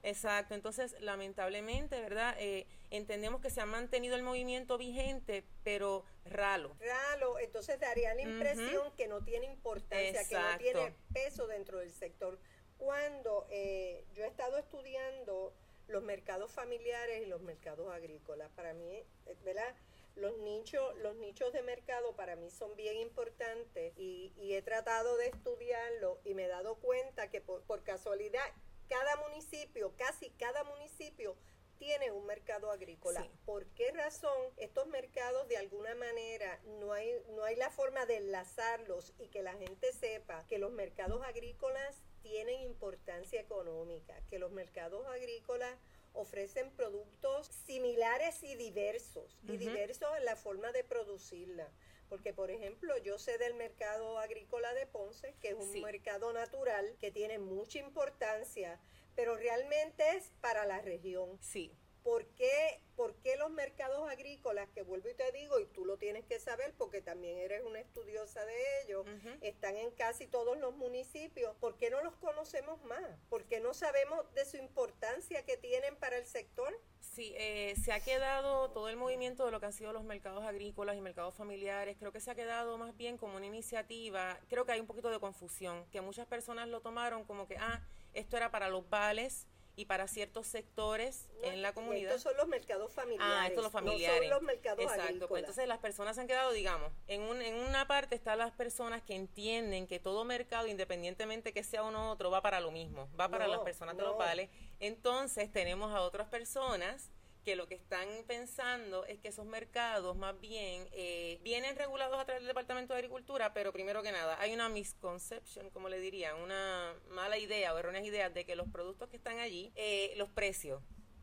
Exacto, 0.02 0.54
entonces 0.54 0.96
lamentablemente, 1.00 2.00
¿verdad? 2.00 2.34
Eh, 2.38 2.66
entendemos 2.88 3.42
que 3.42 3.50
se 3.50 3.60
ha 3.60 3.66
mantenido 3.66 4.16
el 4.16 4.22
movimiento 4.22 4.78
vigente, 4.78 5.44
pero 5.62 6.06
ralo. 6.24 6.74
Ralo, 6.80 7.38
entonces 7.38 7.78
daría 7.78 8.14
la 8.14 8.22
impresión 8.22 8.92
que 8.96 9.08
no 9.08 9.22
tiene 9.22 9.44
importancia, 9.44 10.26
que 10.26 10.34
no 10.36 10.58
tiene 10.58 10.94
peso 11.12 11.46
dentro 11.46 11.78
del 11.78 11.92
sector. 11.92 12.38
Cuando 12.78 13.46
eh, 13.50 14.06
yo 14.14 14.24
he 14.24 14.26
estado 14.26 14.56
estudiando 14.56 15.52
los 15.90 16.02
mercados 16.02 16.50
familiares 16.52 17.22
y 17.22 17.26
los 17.26 17.42
mercados 17.42 17.92
agrícolas. 17.92 18.50
Para 18.52 18.72
mí, 18.74 19.04
eh, 19.26 19.36
¿verdad? 19.44 19.74
Los 20.16 20.36
nichos, 20.38 20.96
los 20.98 21.16
nichos 21.16 21.52
de 21.52 21.62
mercado 21.62 22.14
para 22.16 22.36
mí 22.36 22.50
son 22.50 22.74
bien 22.76 22.96
importantes 22.96 23.92
y, 23.96 24.32
he 24.52 24.62
tratado 24.62 25.16
de 25.16 25.28
estudiarlo 25.28 26.20
y 26.24 26.34
me 26.34 26.44
he 26.44 26.48
dado 26.48 26.74
cuenta 26.76 27.30
que 27.30 27.40
por, 27.40 27.82
casualidad 27.84 28.44
cada 28.88 29.16
municipio, 29.28 29.94
casi 29.96 30.30
cada 30.30 30.64
municipio 30.64 31.36
tiene 31.78 32.10
un 32.10 32.26
mercado 32.26 32.70
agrícola. 32.70 33.26
¿Por 33.46 33.64
qué 33.68 33.92
razón 33.92 34.52
estos 34.56 34.88
mercados 34.88 35.48
de 35.48 35.56
alguna 35.56 35.94
manera 35.94 36.60
no 36.80 36.92
hay, 36.92 37.10
no 37.30 37.44
hay 37.44 37.56
la 37.56 37.70
forma 37.70 38.04
de 38.04 38.16
enlazarlos 38.16 39.14
y 39.18 39.28
que 39.28 39.42
la 39.42 39.54
gente 39.54 39.92
sepa 39.92 40.44
que 40.48 40.58
los 40.58 40.72
mercados 40.72 41.22
agrícolas 41.24 42.02
tienen 42.22 42.60
importancia 42.60 43.40
económica, 43.40 44.20
que 44.28 44.38
los 44.38 44.52
mercados 44.52 45.06
agrícolas 45.06 45.76
ofrecen 46.12 46.70
productos 46.72 47.46
similares 47.66 48.42
y 48.42 48.54
diversos, 48.56 49.38
y 49.46 49.56
diversos 49.56 50.08
en 50.18 50.24
la 50.24 50.36
forma 50.36 50.72
de 50.72 50.84
producirla. 50.84 51.68
Porque, 52.08 52.32
por 52.32 52.50
ejemplo, 52.50 52.96
yo 52.98 53.18
sé 53.18 53.38
del 53.38 53.54
mercado 53.54 54.18
agrícola 54.18 54.74
de 54.74 54.86
Ponce, 54.86 55.36
que 55.40 55.50
es 55.50 55.54
un 55.54 55.80
mercado 55.80 56.32
natural 56.32 56.96
que 57.00 57.12
tiene 57.12 57.38
mucha 57.38 57.78
importancia, 57.78 58.80
pero 59.14 59.36
realmente 59.36 60.02
es 60.16 60.32
para 60.40 60.66
la 60.66 60.80
región. 60.80 61.38
Sí, 61.40 61.72
¿Por 62.02 62.26
qué, 62.34 62.80
¿Por 62.96 63.14
qué 63.16 63.36
los 63.36 63.50
mercados 63.50 64.08
agrícolas, 64.10 64.68
que 64.70 64.82
vuelvo 64.82 65.08
y 65.08 65.14
te 65.14 65.30
digo, 65.32 65.58
y 65.58 65.66
tú 65.66 65.84
lo 65.84 65.96
tienes 65.96 66.24
que 66.24 66.38
saber 66.38 66.74
porque 66.76 67.02
también 67.02 67.38
eres 67.38 67.62
una 67.64 67.80
estudiosa 67.80 68.44
de 68.44 68.54
ellos, 68.82 69.06
están 69.40 69.76
en 69.76 69.90
casi 69.92 70.26
todos 70.26 70.58
los 70.58 70.74
municipios, 70.76 71.54
¿por 71.56 71.76
qué 71.76 71.90
no 71.90 72.02
los 72.02 72.16
conocemos 72.16 72.82
más? 72.84 73.18
¿Por 73.28 73.44
qué 73.44 73.60
no 73.60 73.74
sabemos 73.74 74.32
de 74.34 74.44
su 74.44 74.56
importancia 74.56 75.44
que 75.44 75.56
tienen 75.56 75.96
para 75.96 76.16
el 76.16 76.26
sector? 76.26 76.78
Sí, 77.00 77.34
eh, 77.36 77.74
se 77.82 77.92
ha 77.92 78.00
quedado 78.00 78.70
todo 78.70 78.88
el 78.88 78.96
movimiento 78.96 79.44
de 79.44 79.50
lo 79.50 79.60
que 79.60 79.66
han 79.66 79.72
sido 79.72 79.92
los 79.92 80.04
mercados 80.04 80.44
agrícolas 80.44 80.96
y 80.96 81.00
mercados 81.00 81.34
familiares, 81.34 81.96
creo 81.98 82.12
que 82.12 82.20
se 82.20 82.30
ha 82.30 82.34
quedado 82.34 82.78
más 82.78 82.96
bien 82.96 83.18
como 83.18 83.36
una 83.36 83.46
iniciativa, 83.46 84.38
creo 84.48 84.64
que 84.64 84.72
hay 84.72 84.80
un 84.80 84.86
poquito 84.86 85.10
de 85.10 85.18
confusión, 85.18 85.86
que 85.90 86.00
muchas 86.00 86.26
personas 86.26 86.68
lo 86.68 86.80
tomaron 86.80 87.24
como 87.24 87.46
que, 87.46 87.56
ah, 87.58 87.82
esto 88.12 88.36
era 88.36 88.50
para 88.50 88.68
los 88.68 88.88
vales, 88.88 89.46
y 89.80 89.86
para 89.86 90.06
ciertos 90.08 90.46
sectores 90.46 91.26
en 91.42 91.62
la 91.62 91.72
comunidad. 91.72 92.14
Estos 92.14 92.22
son 92.22 92.36
los 92.36 92.48
mercados 92.48 92.92
familiares. 92.92 93.34
Ah, 93.34 93.46
estos 93.46 93.64
los 93.64 93.72
familiares. 93.72 94.20
No 94.20 94.22
son 94.24 94.30
los 94.30 94.42
mercados 94.42 94.84
Exacto, 94.84 95.26
pues 95.26 95.40
entonces 95.40 95.66
las 95.66 95.78
personas 95.78 96.16
se 96.16 96.20
han 96.20 96.26
quedado, 96.26 96.52
digamos, 96.52 96.92
en, 97.08 97.22
un, 97.22 97.40
en 97.40 97.54
una 97.54 97.86
parte 97.86 98.14
están 98.14 98.38
las 98.38 98.52
personas 98.52 99.02
que 99.02 99.14
entienden 99.14 99.86
que 99.86 99.98
todo 99.98 100.24
mercado, 100.24 100.66
independientemente 100.66 101.54
que 101.54 101.64
sea 101.64 101.82
uno 101.82 102.08
u 102.08 102.10
otro, 102.10 102.30
va 102.30 102.42
para 102.42 102.60
lo 102.60 102.70
mismo, 102.70 103.08
va 103.18 103.30
para 103.30 103.48
las 103.48 103.60
personas 103.60 103.96
de 103.96 104.02
los 104.02 104.18
vales. 104.18 104.50
Entonces 104.80 105.50
tenemos 105.50 105.94
a 105.94 106.02
otras 106.02 106.28
personas 106.28 107.10
que 107.50 107.56
lo 107.56 107.66
que 107.66 107.74
están 107.74 108.06
pensando 108.28 109.04
es 109.06 109.18
que 109.18 109.26
esos 109.26 109.44
mercados 109.44 110.16
más 110.16 110.38
bien 110.38 110.86
eh, 110.92 111.40
vienen 111.42 111.74
regulados 111.74 112.16
a 112.20 112.24
través 112.24 112.42
del 112.42 112.46
Departamento 112.46 112.92
de 112.92 113.00
Agricultura, 113.00 113.52
pero 113.52 113.72
primero 113.72 114.04
que 114.04 114.12
nada 114.12 114.40
hay 114.40 114.54
una 114.54 114.68
misconception, 114.68 115.68
como 115.70 115.88
le 115.88 115.98
dirían, 115.98 116.36
una 116.36 116.94
mala 117.08 117.38
idea 117.38 117.74
o 117.74 117.78
erróneas 117.78 118.04
ideas 118.04 118.32
de 118.32 118.44
que 118.44 118.54
los 118.54 118.68
productos 118.68 119.08
que 119.08 119.16
están 119.16 119.40
allí, 119.40 119.72
eh, 119.74 120.14
los 120.16 120.28
precios 120.28 120.80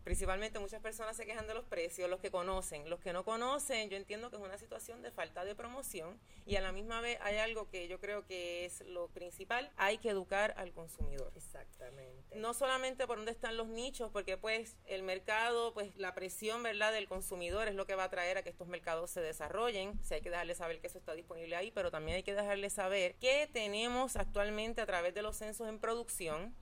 Principalmente 0.07 0.57
muchas 0.59 0.81
personas 0.81 1.17
se 1.17 1.25
quejan 1.25 1.47
de 1.47 1.53
los 1.53 1.65
precios, 1.65 2.09
los 2.09 2.21
que 2.21 2.31
conocen. 2.31 2.89
Los 2.89 3.01
que 3.01 3.11
no 3.11 3.25
conocen, 3.25 3.89
yo 3.89 3.97
entiendo 3.97 4.29
que 4.29 4.37
es 4.37 4.41
una 4.41 4.57
situación 4.57 5.01
de 5.01 5.11
falta 5.11 5.43
de 5.43 5.53
promoción 5.53 6.17
y 6.45 6.55
a 6.55 6.61
la 6.61 6.71
misma 6.71 7.01
vez 7.01 7.19
hay 7.23 7.35
algo 7.39 7.69
que 7.69 7.89
yo 7.89 7.99
creo 7.99 8.25
que 8.25 8.63
es 8.63 8.79
lo 8.87 9.09
principal, 9.09 9.69
hay 9.75 9.97
que 9.97 10.07
educar 10.07 10.53
al 10.55 10.71
consumidor. 10.71 11.33
Exactamente. 11.35 12.39
No 12.39 12.53
solamente 12.53 13.05
por 13.05 13.17
dónde 13.17 13.33
están 13.33 13.57
los 13.57 13.67
nichos, 13.67 14.09
porque 14.09 14.37
pues 14.37 14.77
el 14.85 15.03
mercado, 15.03 15.73
pues 15.73 15.93
la 15.97 16.15
presión, 16.15 16.63
¿verdad?, 16.63 16.93
del 16.93 17.09
consumidor 17.09 17.67
es 17.67 17.75
lo 17.75 17.85
que 17.85 17.95
va 17.95 18.05
a 18.05 18.09
traer 18.09 18.37
a 18.37 18.43
que 18.43 18.49
estos 18.49 18.69
mercados 18.69 19.11
se 19.11 19.19
desarrollen. 19.19 19.99
Si 20.05 20.13
hay 20.13 20.21
que 20.21 20.29
dejarle 20.29 20.55
saber 20.55 20.79
que 20.79 20.87
eso 20.87 20.99
está 20.99 21.15
disponible 21.15 21.57
ahí, 21.57 21.69
pero 21.71 21.91
también 21.91 22.15
hay 22.15 22.23
que 22.23 22.33
dejarle 22.33 22.69
saber 22.69 23.15
qué 23.15 23.49
tenemos 23.51 24.15
actualmente 24.15 24.79
a 24.79 24.85
través 24.85 25.13
de 25.13 25.21
los 25.21 25.35
censos 25.35 25.67
en 25.67 25.79
producción, 25.79 26.55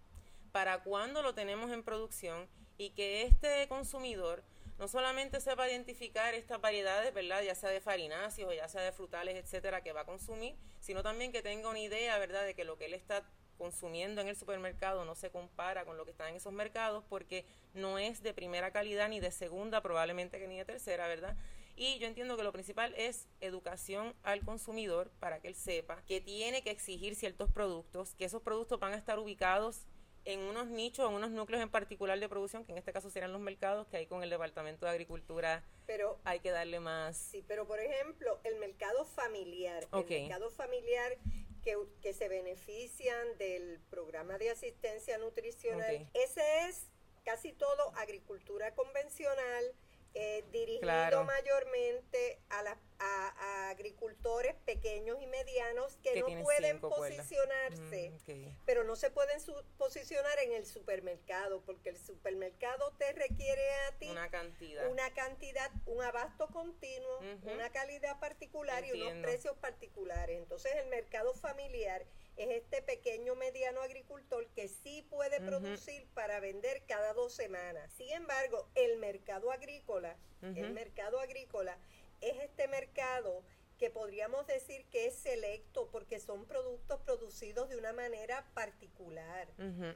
para 0.51 0.81
cuándo 0.81 1.21
lo 1.21 1.35
tenemos 1.35 1.69
en 1.71 1.83
producción 1.83 2.47
y 2.77 2.91
que 2.91 3.23
este 3.23 3.67
consumidor 3.67 4.43
no 4.77 4.87
solamente 4.87 5.39
sepa 5.39 5.69
identificar 5.69 6.33
estas 6.33 6.59
variedades, 6.59 7.13
¿verdad? 7.13 7.41
Ya 7.41 7.55
sea 7.55 7.69
de 7.69 7.79
farináceos 7.79 8.49
o 8.49 8.53
ya 8.53 8.67
sea 8.67 8.81
de 8.81 8.91
frutales, 8.91 9.35
etcétera, 9.35 9.81
que 9.81 9.93
va 9.93 10.01
a 10.01 10.05
consumir, 10.05 10.55
sino 10.81 11.01
también 11.01 11.31
que 11.31 11.41
tenga 11.41 11.69
una 11.69 11.79
idea, 11.79 12.17
¿verdad?, 12.17 12.43
de 12.45 12.53
que 12.53 12.65
lo 12.65 12.77
que 12.77 12.85
él 12.85 12.93
está 12.93 13.23
consumiendo 13.57 14.19
en 14.19 14.27
el 14.27 14.35
supermercado 14.35 15.05
no 15.05 15.15
se 15.15 15.29
compara 15.29 15.85
con 15.85 15.95
lo 15.95 16.03
que 16.03 16.11
está 16.11 16.27
en 16.29 16.35
esos 16.35 16.51
mercados 16.51 17.05
porque 17.07 17.45
no 17.73 17.97
es 17.97 18.21
de 18.21 18.33
primera 18.33 18.71
calidad 18.71 19.07
ni 19.07 19.21
de 19.21 19.31
segunda, 19.31 19.81
probablemente 19.81 20.39
que 20.39 20.47
ni 20.47 20.57
de 20.57 20.65
tercera, 20.65 21.07
¿verdad? 21.07 21.37
Y 21.77 21.97
yo 21.99 22.07
entiendo 22.07 22.37
que 22.37 22.43
lo 22.43 22.53
principal 22.53 22.93
es 22.95 23.27
educación 23.41 24.13
al 24.23 24.41
consumidor 24.41 25.09
para 25.19 25.39
que 25.39 25.49
él 25.49 25.55
sepa 25.55 26.01
que 26.05 26.21
tiene 26.21 26.63
que 26.63 26.71
exigir 26.71 27.15
ciertos 27.15 27.51
productos, 27.51 28.15
que 28.15 28.25
esos 28.25 28.41
productos 28.41 28.79
van 28.79 28.93
a 28.93 28.97
estar 28.97 29.19
ubicados 29.19 29.85
en 30.25 30.41
unos 30.41 30.67
nichos, 30.67 31.07
en 31.09 31.15
unos 31.15 31.31
núcleos 31.31 31.61
en 31.61 31.69
particular 31.69 32.19
de 32.19 32.27
producción, 32.27 32.65
que 32.65 32.71
en 32.71 32.77
este 32.77 32.91
caso 32.91 33.09
serían 33.09 33.31
los 33.31 33.41
mercados, 33.41 33.87
que 33.87 33.97
hay 33.97 34.07
con 34.07 34.23
el 34.23 34.29
Departamento 34.29 34.85
de 34.85 34.91
Agricultura 34.91 35.63
pero 35.85 36.19
hay 36.23 36.39
que 36.39 36.51
darle 36.51 36.79
más. 36.79 37.15
Sí, 37.15 37.43
pero 37.47 37.67
por 37.67 37.79
ejemplo, 37.79 38.39
el 38.43 38.55
mercado 38.57 39.05
familiar, 39.05 39.87
el 39.91 40.05
mercado 40.05 40.49
familiar 40.49 41.17
que, 41.63 41.77
que, 42.01 42.13
se 42.13 42.27
benefician 42.27 43.37
del 43.37 43.79
programa 43.89 44.37
de 44.37 44.49
asistencia 44.51 45.17
nutricional, 45.17 46.09
ese 46.13 46.67
es 46.67 46.89
casi 47.23 47.53
todo 47.53 47.95
agricultura 47.95 48.73
convencional, 48.75 49.73
eh, 50.17 50.45
dirigido 50.51 51.25
mayormente 51.25 52.39
a, 52.49 52.63
la, 52.63 52.79
a, 52.99 53.69
agricultores 53.69 54.55
pequeños 54.65 55.17
y 55.21 55.27
medianos 55.27 55.97
que, 55.97 56.21
no 56.21 56.27
pueden 56.41 56.79
posicionarse, 56.79 58.13
mm, 58.25 58.63
pero 58.65 58.85
no 58.85 58.95
se 58.95 59.11
pueden 59.11 59.37
posicionar 59.77 60.39
en 60.39 60.53
el 60.53 60.65
supermercado, 60.65 61.61
porque 61.65 61.89
el 61.89 61.97
supermercado 61.97 62.93
te 62.97 63.11
requiere 63.11 63.69
a 63.87 63.97
ti 63.97 64.07
una 64.07 64.29
cantidad, 64.29 64.89
una 64.89 65.13
cantidad, 65.13 65.69
un 65.85 66.01
abasto 66.01 66.47
continuo, 66.47 67.19
una 67.43 67.69
calidad 67.71 68.17
particular 68.19 68.85
y 68.85 68.93
unos 68.93 69.21
precios 69.21 69.57
particulares. 69.57 70.37
Entonces 70.37 70.71
el 70.77 70.87
mercado 70.87 71.33
familiar 71.33 72.05
es 72.37 72.49
este 72.49 72.81
pequeño 72.81 73.35
mediano 73.35 73.81
agricultor 73.81 74.47
que 74.49 74.67
sí 74.67 75.05
puede 75.09 75.39
producir 75.39 76.07
para 76.13 76.39
vender 76.39 76.83
cada 76.87 77.13
dos 77.13 77.33
semanas. 77.33 77.91
Sin 77.93 78.09
embargo, 78.11 78.67
el 78.75 78.97
mercado 78.97 79.51
agrícola, 79.51 80.17
el 80.41 80.71
mercado 80.71 81.19
agrícola 81.19 81.77
es 82.21 82.37
este 82.41 82.67
mercado 82.67 83.43
que 83.77 83.89
podríamos 83.89 84.47
decir 84.47 84.85
que 84.85 85.07
es 85.07 85.15
selecto 85.15 85.89
porque 85.91 86.19
son 86.19 86.45
productos 86.45 86.99
producidos 87.01 87.69
de 87.69 87.77
una 87.77 87.93
manera 87.93 88.45
particular, 88.53 89.47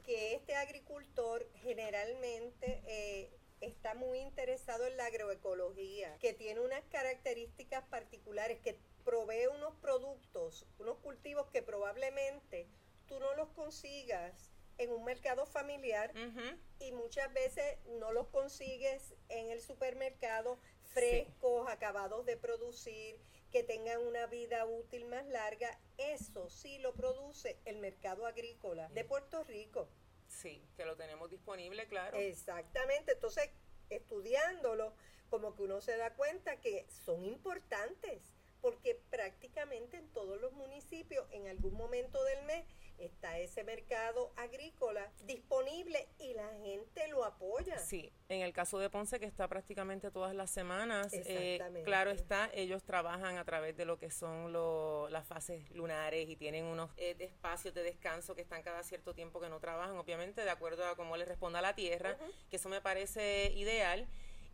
que 0.04 0.34
este 0.34 0.54
agricultor 0.54 1.46
generalmente 1.62 2.82
eh, 2.86 3.30
está 3.60 3.94
muy 3.94 4.18
interesado 4.18 4.86
en 4.86 4.96
la 4.96 5.06
agroecología, 5.06 6.16
que 6.18 6.32
tiene 6.32 6.60
unas 6.60 6.84
características 6.86 7.84
particulares, 7.84 8.58
que 8.60 8.76
provee 9.00 9.46
unos 9.48 9.74
productos, 9.76 10.66
unos 10.78 10.98
cultivos 10.98 11.48
que 11.50 11.62
probablemente 11.62 12.68
tú 13.06 13.18
no 13.18 13.34
los 13.34 13.48
consigas 13.50 14.52
en 14.78 14.90
un 14.90 15.04
mercado 15.04 15.44
familiar 15.44 16.12
y 16.78 16.92
muchas 16.92 17.32
veces 17.34 17.78
no 17.98 18.12
los 18.12 18.28
consigues 18.28 19.14
en 19.28 19.50
el 19.50 19.60
supermercado 19.60 20.58
frescos, 20.84 21.68
acabados 21.68 22.24
de 22.24 22.36
producir, 22.36 23.18
que 23.50 23.62
tengan 23.62 24.00
una 24.06 24.26
vida 24.26 24.64
útil 24.64 25.04
más 25.06 25.26
larga. 25.26 25.78
Eso 25.98 26.48
sí 26.48 26.78
lo 26.78 26.94
produce 26.94 27.58
el 27.64 27.78
mercado 27.78 28.26
agrícola 28.26 28.88
de 28.88 29.04
Puerto 29.04 29.44
Rico. 29.44 29.88
Sí, 30.28 30.64
que 30.76 30.84
lo 30.84 30.96
tenemos 30.96 31.30
disponible, 31.30 31.86
claro. 31.88 32.18
Exactamente, 32.18 33.12
entonces 33.12 33.50
estudiándolo, 33.90 34.94
como 35.28 35.54
que 35.54 35.64
uno 35.64 35.80
se 35.80 35.96
da 35.96 36.14
cuenta 36.14 36.60
que 36.60 36.86
son 36.88 37.24
importantes 37.24 38.22
porque 38.60 39.00
prácticamente 39.10 39.96
en 39.96 40.08
todos 40.08 40.40
los 40.40 40.52
municipios 40.52 41.26
en 41.32 41.48
algún 41.48 41.74
momento 41.74 42.22
del 42.24 42.44
mes 42.44 42.64
está 42.98 43.38
ese 43.38 43.64
mercado 43.64 44.32
agrícola 44.36 45.10
disponible 45.24 46.06
y 46.18 46.34
la 46.34 46.48
gente 46.62 47.08
lo 47.08 47.24
apoya. 47.24 47.78
Sí, 47.78 48.12
en 48.28 48.42
el 48.42 48.52
caso 48.52 48.78
de 48.78 48.90
Ponce 48.90 49.18
que 49.18 49.26
está 49.26 49.48
prácticamente 49.48 50.10
todas 50.10 50.34
las 50.34 50.50
semanas, 50.50 51.12
eh, 51.12 51.58
claro 51.84 52.10
está, 52.10 52.50
ellos 52.52 52.82
trabajan 52.84 53.38
a 53.38 53.44
través 53.44 53.76
de 53.76 53.84
lo 53.84 53.98
que 53.98 54.10
son 54.10 54.52
las 55.10 55.26
fases 55.26 55.70
lunares 55.70 56.28
y 56.28 56.36
tienen 56.36 56.64
unos 56.66 56.90
eh, 56.96 57.16
espacios 57.18 57.74
de 57.74 57.82
descanso 57.82 58.34
que 58.34 58.42
están 58.42 58.62
cada 58.62 58.82
cierto 58.82 59.14
tiempo 59.14 59.40
que 59.40 59.48
no 59.48 59.60
trabajan, 59.60 59.96
obviamente 59.96 60.42
de 60.42 60.50
acuerdo 60.50 60.84
a 60.86 60.96
cómo 60.96 61.16
les 61.16 61.26
responda 61.26 61.62
la 61.62 61.74
tierra, 61.74 62.16
que 62.50 62.56
eso 62.56 62.68
me 62.68 62.80
parece 62.80 63.52
ideal. 63.54 64.06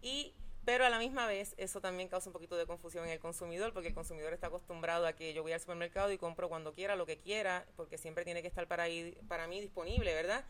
Y 0.03 0.35
pero 0.67 0.85
a 0.85 0.91
la 0.91 0.99
misma 0.99 1.29
vez, 1.29 1.55
eso 1.59 1.81
también 1.81 2.09
causa 2.09 2.29
un 2.29 2.33
poquito 2.33 2.57
de 2.57 2.67
confusión 2.67 3.05
en 3.05 3.13
el 3.13 3.21
consumidor, 3.21 3.73
porque 3.73 3.89
el 3.89 3.95
consumidor 3.95 4.33
está 4.33 4.49
acostumbrado 4.49 5.07
a 5.07 5.13
que 5.13 5.33
yo 5.33 5.45
voy 5.45 5.53
al 5.53 5.61
supermercado 5.61 6.11
y 6.11 6.19
compro 6.19 6.49
cuando 6.49 6.75
quiera, 6.75 6.97
lo 6.97 7.07
que 7.07 7.19
quiera, 7.19 7.65
porque 7.77 7.99
siempre 7.99 8.25
tiene 8.25 8.43
que 8.43 8.49
estar 8.49 8.67
para, 8.67 8.83
ahí, 8.83 9.17
para 9.29 9.47
mí 9.47 9.61
disponible, 9.61 10.13
¿verdad? 10.13 10.45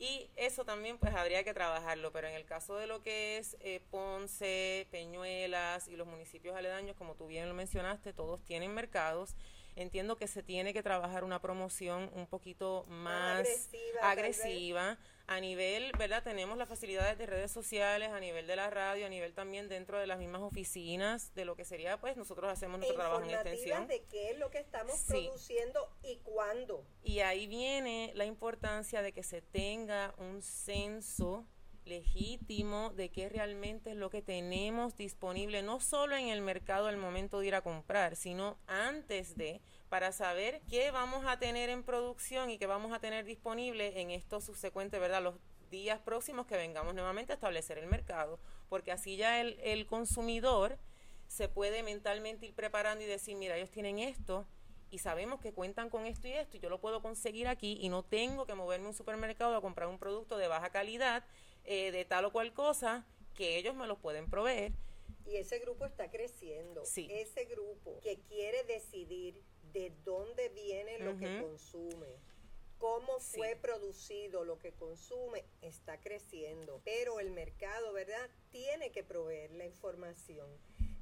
Y 0.00 0.28
eso 0.34 0.64
también 0.64 0.98
pues 0.98 1.14
habría 1.14 1.44
que 1.44 1.54
trabajarlo, 1.54 2.10
pero 2.10 2.26
en 2.26 2.34
el 2.34 2.46
caso 2.46 2.74
de 2.76 2.88
lo 2.88 3.00
que 3.04 3.38
es 3.38 3.56
eh, 3.60 3.80
Ponce, 3.92 4.88
Peñuelas 4.90 5.86
y 5.86 5.94
los 5.94 6.08
municipios 6.08 6.56
aledaños, 6.56 6.96
como 6.96 7.14
tú 7.14 7.28
bien 7.28 7.48
lo 7.48 7.54
mencionaste, 7.54 8.12
todos 8.12 8.44
tienen 8.44 8.74
mercados 8.74 9.36
entiendo 9.76 10.16
que 10.16 10.26
se 10.26 10.42
tiene 10.42 10.72
que 10.72 10.82
trabajar 10.82 11.24
una 11.24 11.40
promoción 11.40 12.10
un 12.14 12.26
poquito 12.26 12.84
más 12.88 13.46
agresiva, 14.02 14.98
a 15.30 15.38
nivel, 15.38 15.92
¿verdad? 15.96 16.24
Tenemos 16.24 16.58
las 16.58 16.68
facilidades 16.68 17.16
de 17.16 17.24
redes 17.24 17.52
sociales, 17.52 18.08
a 18.08 18.18
nivel 18.18 18.48
de 18.48 18.56
la 18.56 18.68
radio, 18.68 19.06
a 19.06 19.08
nivel 19.08 19.32
también 19.32 19.68
dentro 19.68 19.96
de 20.00 20.08
las 20.08 20.18
mismas 20.18 20.42
oficinas, 20.42 21.32
de 21.36 21.44
lo 21.44 21.54
que 21.54 21.64
sería, 21.64 22.00
pues 22.00 22.16
nosotros 22.16 22.50
hacemos 22.50 22.78
nuestro 22.78 22.98
trabajo 22.98 23.22
en 23.22 23.30
extensión. 23.30 23.86
de 23.86 24.02
qué 24.10 24.32
es 24.32 24.38
lo 24.38 24.50
que 24.50 24.58
estamos 24.58 25.00
produciendo 25.06 25.88
y 26.02 26.16
cuándo. 26.16 26.84
Y 27.04 27.20
ahí 27.20 27.46
viene 27.46 28.10
la 28.16 28.24
importancia 28.24 29.02
de 29.02 29.12
que 29.12 29.22
se 29.22 29.40
tenga 29.40 30.16
un 30.18 30.42
censo 30.42 31.46
legítimo 31.84 32.90
de 32.90 33.10
qué 33.10 33.28
realmente 33.28 33.92
es 33.92 33.96
lo 33.96 34.10
que 34.10 34.22
tenemos 34.22 34.96
disponible, 34.96 35.62
no 35.62 35.78
solo 35.78 36.16
en 36.16 36.28
el 36.28 36.42
mercado 36.42 36.88
al 36.88 36.96
momento 36.96 37.38
de 37.38 37.46
ir 37.46 37.54
a 37.54 37.62
comprar, 37.62 38.16
sino 38.16 38.58
antes 38.66 39.36
de, 39.36 39.60
para 39.90 40.12
saber 40.12 40.62
qué 40.70 40.90
vamos 40.92 41.26
a 41.26 41.38
tener 41.38 41.68
en 41.68 41.82
producción 41.82 42.48
y 42.48 42.56
qué 42.56 42.66
vamos 42.66 42.92
a 42.92 43.00
tener 43.00 43.26
disponible 43.26 44.00
en 44.00 44.10
estos 44.10 44.44
subsecuentes, 44.44 44.98
¿verdad? 44.98 45.22
Los 45.22 45.34
días 45.70 46.00
próximos 46.00 46.46
que 46.46 46.56
vengamos 46.56 46.94
nuevamente 46.94 47.32
a 47.32 47.34
establecer 47.34 47.76
el 47.76 47.86
mercado. 47.86 48.38
porque 48.70 48.92
así 48.92 49.16
ya 49.16 49.40
el, 49.40 49.58
el 49.62 49.84
consumidor 49.86 50.78
se 51.26 51.48
puede 51.48 51.82
mentalmente 51.82 52.46
ir 52.46 52.54
preparando 52.54 53.04
y 53.04 53.06
decir, 53.06 53.36
mira, 53.36 53.56
ellos 53.56 53.70
tienen 53.70 53.98
esto, 53.98 54.46
y 54.90 54.98
sabemos 54.98 55.40
que 55.40 55.52
cuentan 55.52 55.88
con 55.90 56.06
esto 56.06 56.28
y 56.28 56.32
esto 56.32 56.56
y 56.56 56.60
yo 56.60 56.68
lo 56.68 56.80
puedo 56.80 57.00
conseguir 57.00 57.48
aquí 57.48 57.78
y 57.80 57.88
no 57.88 58.02
tengo 58.02 58.46
que 58.46 58.54
moverme 58.54 58.86
a 58.86 58.88
un 58.90 58.94
supermercado 58.94 59.56
a 59.56 59.60
comprar 59.60 59.88
un 59.88 59.98
producto 59.98 60.36
de 60.36 60.48
baja 60.48 60.70
calidad 60.70 61.24
eh, 61.64 61.92
de 61.92 62.04
tal 62.04 62.24
o 62.24 62.32
cual 62.32 62.52
cosa 62.52 63.06
que 63.34 63.56
ellos 63.56 63.74
me 63.74 63.86
lo 63.86 63.98
pueden 63.98 64.28
proveer. 64.28 64.72
Y 65.26 65.36
ese 65.36 65.60
grupo 65.60 65.84
está 65.84 66.10
creciendo. 66.10 66.84
Sí. 66.84 67.06
Ese 67.10 67.44
grupo 67.44 68.00
que 68.02 68.18
quiere 68.28 68.64
decidir 68.64 69.40
de 69.72 69.92
dónde 70.04 70.48
viene 70.50 70.98
lo 70.98 71.16
que 71.16 71.40
consume, 71.40 72.18
cómo 72.78 73.18
fue 73.20 73.56
producido 73.56 74.44
lo 74.44 74.58
que 74.58 74.72
consume, 74.72 75.44
está 75.62 76.00
creciendo. 76.00 76.80
Pero 76.84 77.20
el 77.20 77.30
mercado, 77.30 77.92
¿verdad? 77.92 78.30
Tiene 78.50 78.90
que 78.92 79.02
proveer 79.02 79.52
la 79.52 79.66
información 79.66 80.48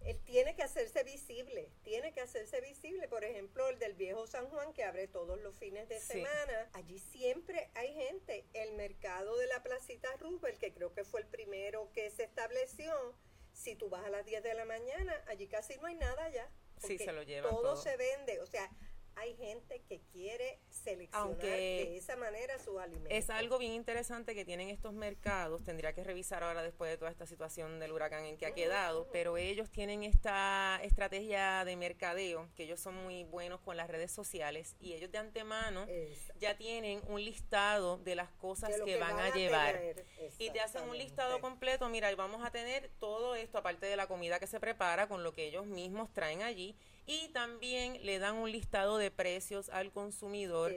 él 0.08 0.18
tiene 0.25 0.54
que 0.54 0.62
hacerse 0.62 1.02
visible, 1.02 1.70
tiene 1.82 2.12
que 2.12 2.20
hacerse 2.20 2.60
visible. 2.60 3.08
Por 3.08 3.25
ejemplo, 3.25 3.68
el 3.68 3.78
del 3.78 3.94
viejo 3.94 4.26
San 4.26 4.48
Juan 4.48 4.72
que 4.72 4.84
abre 4.84 5.08
todos 5.08 5.40
los 5.40 5.56
fines 5.56 5.88
de 5.88 6.00
semana. 6.00 6.70
Allí 6.72 6.98
siempre 6.98 7.70
hay 7.75 7.92
gente. 7.92 8.46
El 8.54 8.72
mercado 8.72 9.37
de 9.37 9.46
la 9.48 9.62
Placita 9.62 10.08
Roosevelt, 10.18 10.58
que 10.58 10.72
creo 10.72 10.92
que 10.94 11.04
fue 11.04 11.20
el 11.20 11.26
primero 11.26 11.90
que 11.92 12.10
se 12.10 12.25
estableció, 12.25 13.14
si 13.52 13.75
tú 13.75 13.90
vas 13.90 14.04
a 14.04 14.10
las 14.10 14.25
10 14.25 14.42
de 14.42 14.54
la 14.54 14.64
mañana, 14.64 15.22
allí 15.26 15.46
casi 15.46 15.76
no 15.76 15.87
hay 15.87 15.96
nada 15.96 16.28
ya. 16.30 16.48
Sí, 16.80 16.99
se 16.99 17.12
lo 17.12 17.23
llevan 17.23 17.50
todo, 17.50 17.62
todo 17.62 17.76
se 17.76 17.97
vende. 17.97 18.40
O 18.40 18.47
sea, 18.47 18.70
hay 19.18 19.34
gente 19.37 19.82
que 19.88 20.00
quiere 20.12 20.60
seleccionar 20.68 21.37
de 21.38 21.96
esa 21.96 22.16
manera 22.16 22.58
sus 22.58 22.78
alimentos. 22.78 23.10
Es 23.10 23.30
algo 23.30 23.58
bien 23.58 23.72
interesante 23.72 24.34
que 24.34 24.44
tienen 24.44 24.68
estos 24.68 24.92
mercados, 24.92 25.64
tendría 25.64 25.92
que 25.92 26.04
revisar 26.04 26.44
ahora 26.44 26.62
después 26.62 26.90
de 26.90 26.98
toda 26.98 27.10
esta 27.10 27.26
situación 27.26 27.80
del 27.80 27.92
huracán 27.92 28.25
en 28.25 28.37
que 28.37 28.46
ha 28.46 28.54
quedado, 28.54 29.08
pero 29.12 29.37
ellos 29.37 29.70
tienen 29.70 30.04
esta 30.04 30.80
estrategia 30.82 31.64
de 31.64 31.76
mercadeo, 31.76 32.48
que 32.54 32.64
ellos 32.64 32.80
son 32.80 32.94
muy 33.02 33.25
buenos 33.25 33.60
con 33.60 33.76
las 33.76 33.88
redes 33.88 34.12
sociales 34.12 34.76
y 34.80 34.92
ellos 34.92 35.10
de 35.10 35.18
antemano 35.18 35.87
ya 36.38 36.56
tienen 36.56 37.00
un 37.08 37.25
listado 37.25 37.98
de 37.98 38.14
las 38.14 38.30
cosas 38.32 38.70
que, 38.84 38.98
van, 38.98 39.18
a, 39.18 39.34
llevar. 39.34 39.80
Y 40.38 40.50
te 40.50 40.60
hacen 40.60 40.88
un 40.88 40.96
listado 40.96 41.40
completo, 41.40 41.88
mira, 41.88 42.14
vamos 42.14 42.44
a 42.44 42.50
tener 42.50 42.90
todo 43.00 43.34
esto, 43.34 43.58
aparte 43.58 43.87
de 43.87 43.96
la 43.96 44.06
comida 44.06 44.38
que 44.38 44.46
se 44.46 44.60
prepara, 44.60 45.08
con 45.08 45.25
lo 45.25 45.32
que 45.32 45.46
ellos 45.46 45.66
mismos 45.66 46.12
traen 46.12 46.42
allí 46.42 46.76
y 47.08 47.28
también 47.28 48.04
le 48.04 48.18
dan 48.18 48.36
un 48.36 48.52
listado 48.52 48.98
de 48.98 49.10
precios 49.10 49.70
al 49.70 49.90
consumidor 49.90 50.76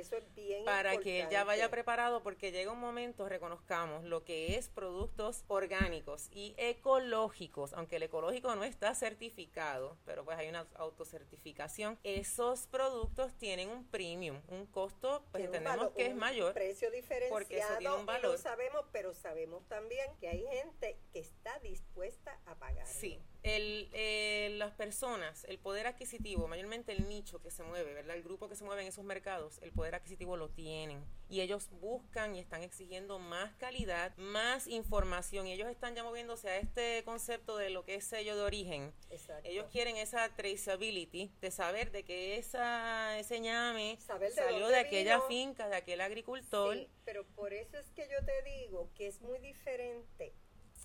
para 0.63 0.95
que 0.97 1.21
él 1.21 1.29
ya 1.29 1.43
vaya 1.43 1.69
preparado 1.69 2.23
porque 2.23 2.53
llega 2.53 2.71
un 2.71 2.79
momento, 2.79 3.27
reconozcamos, 3.27 4.05
lo 4.05 4.23
que 4.23 4.55
es 4.55 4.69
productos 4.69 5.43
orgánicos 5.50 6.29
y 6.31 6.55
ecológicos, 6.57 7.73
aunque 7.73 7.97
el 7.97 8.03
ecológico 8.03 8.55
no 8.55 8.63
está 8.63 8.95
certificado, 8.95 9.97
pero 10.05 10.23
pues 10.23 10.38
hay 10.38 10.47
una 10.47 10.65
autocertificación, 10.75 12.00
esos 12.03 12.65
productos 12.67 13.33
tienen 13.38 13.69
un 13.69 13.85
premium, 13.85 14.39
un 14.47 14.65
costo, 14.67 15.25
pues 15.31 15.43
entendemos 15.43 15.91
que 15.91 16.05
es 16.05 16.15
mayor. 16.15 16.53
Precio 16.53 16.89
diferenciado 16.91 17.33
porque 17.33 17.57
eso 17.59 17.77
tiene 17.77 17.93
un 17.93 18.05
valor. 18.05 18.31
lo 18.31 18.38
sabemos, 18.38 18.85
pero 18.93 19.13
sabemos 19.13 19.67
también 19.67 20.09
que 20.21 20.29
hay 20.29 20.45
gente 20.47 20.97
que 21.11 21.19
está 21.19 21.59
dispuesta 21.59 22.39
a 22.45 22.55
pagar. 22.55 22.88
Sí, 22.88 23.21
el, 23.43 23.89
eh, 23.93 24.53
las 24.57 24.71
personas, 24.71 25.45
el 25.45 25.57
poder 25.57 25.88
adquisitivo, 25.88 26.48
mayormente 26.48 26.91
el 26.91 27.07
nicho 27.07 27.41
que 27.41 27.50
se 27.50 27.63
mueve, 27.63 27.93
¿verdad? 27.93 28.15
El 28.15 28.24
grupo 28.24 28.48
que 28.48 28.55
se 28.55 28.63
mueve 28.63 28.83
en 28.83 28.88
esos 28.89 29.03
mercados, 29.03 29.60
el 29.62 29.71
poder 29.71 29.95
adquisitivo 29.95 30.38
lo 30.38 30.50
tienen. 30.50 31.03
Y 31.29 31.41
ellos 31.41 31.69
buscan 31.79 32.36
y 32.36 32.39
están 32.39 32.62
exigiendo 32.62 33.17
más 33.17 33.55
calidad, 33.55 34.15
más 34.17 34.67
información. 34.67 35.48
Y 35.48 35.53
ellos 35.53 35.69
están 35.69 35.95
ya 35.95 36.03
moviéndose 36.03 36.50
a 36.50 36.57
este 36.57 37.03
concepto 37.05 37.57
de 37.57 37.69
lo 37.69 37.86
que 37.86 37.95
es 37.95 38.03
sello 38.03 38.36
de 38.36 38.41
origen. 38.43 38.93
Ellos 39.43 39.67
quieren 39.71 39.98
esa 39.98 40.27
traceability, 40.36 41.31
de 41.39 41.51
saber 41.51 41.91
de 41.91 42.03
que 42.03 42.38
esa, 42.38 43.17
ese 43.17 43.39
ñame 43.39 43.98
salió 44.00 44.67
de, 44.67 44.77
aquella 44.77 45.21
finca, 45.21 45.69
de 45.69 45.77
aquel 45.77 46.01
agricultor. 46.01 46.75
Sí, 46.75 46.89
pero 47.05 47.25
por 47.36 47.53
eso 47.53 47.77
es 47.77 47.89
que 47.91 48.07
yo 48.10 48.25
te 48.25 48.43
digo 48.43 48.91
que 48.95 49.07
es 49.07 49.21
muy 49.21 49.39
diferente 49.39 50.33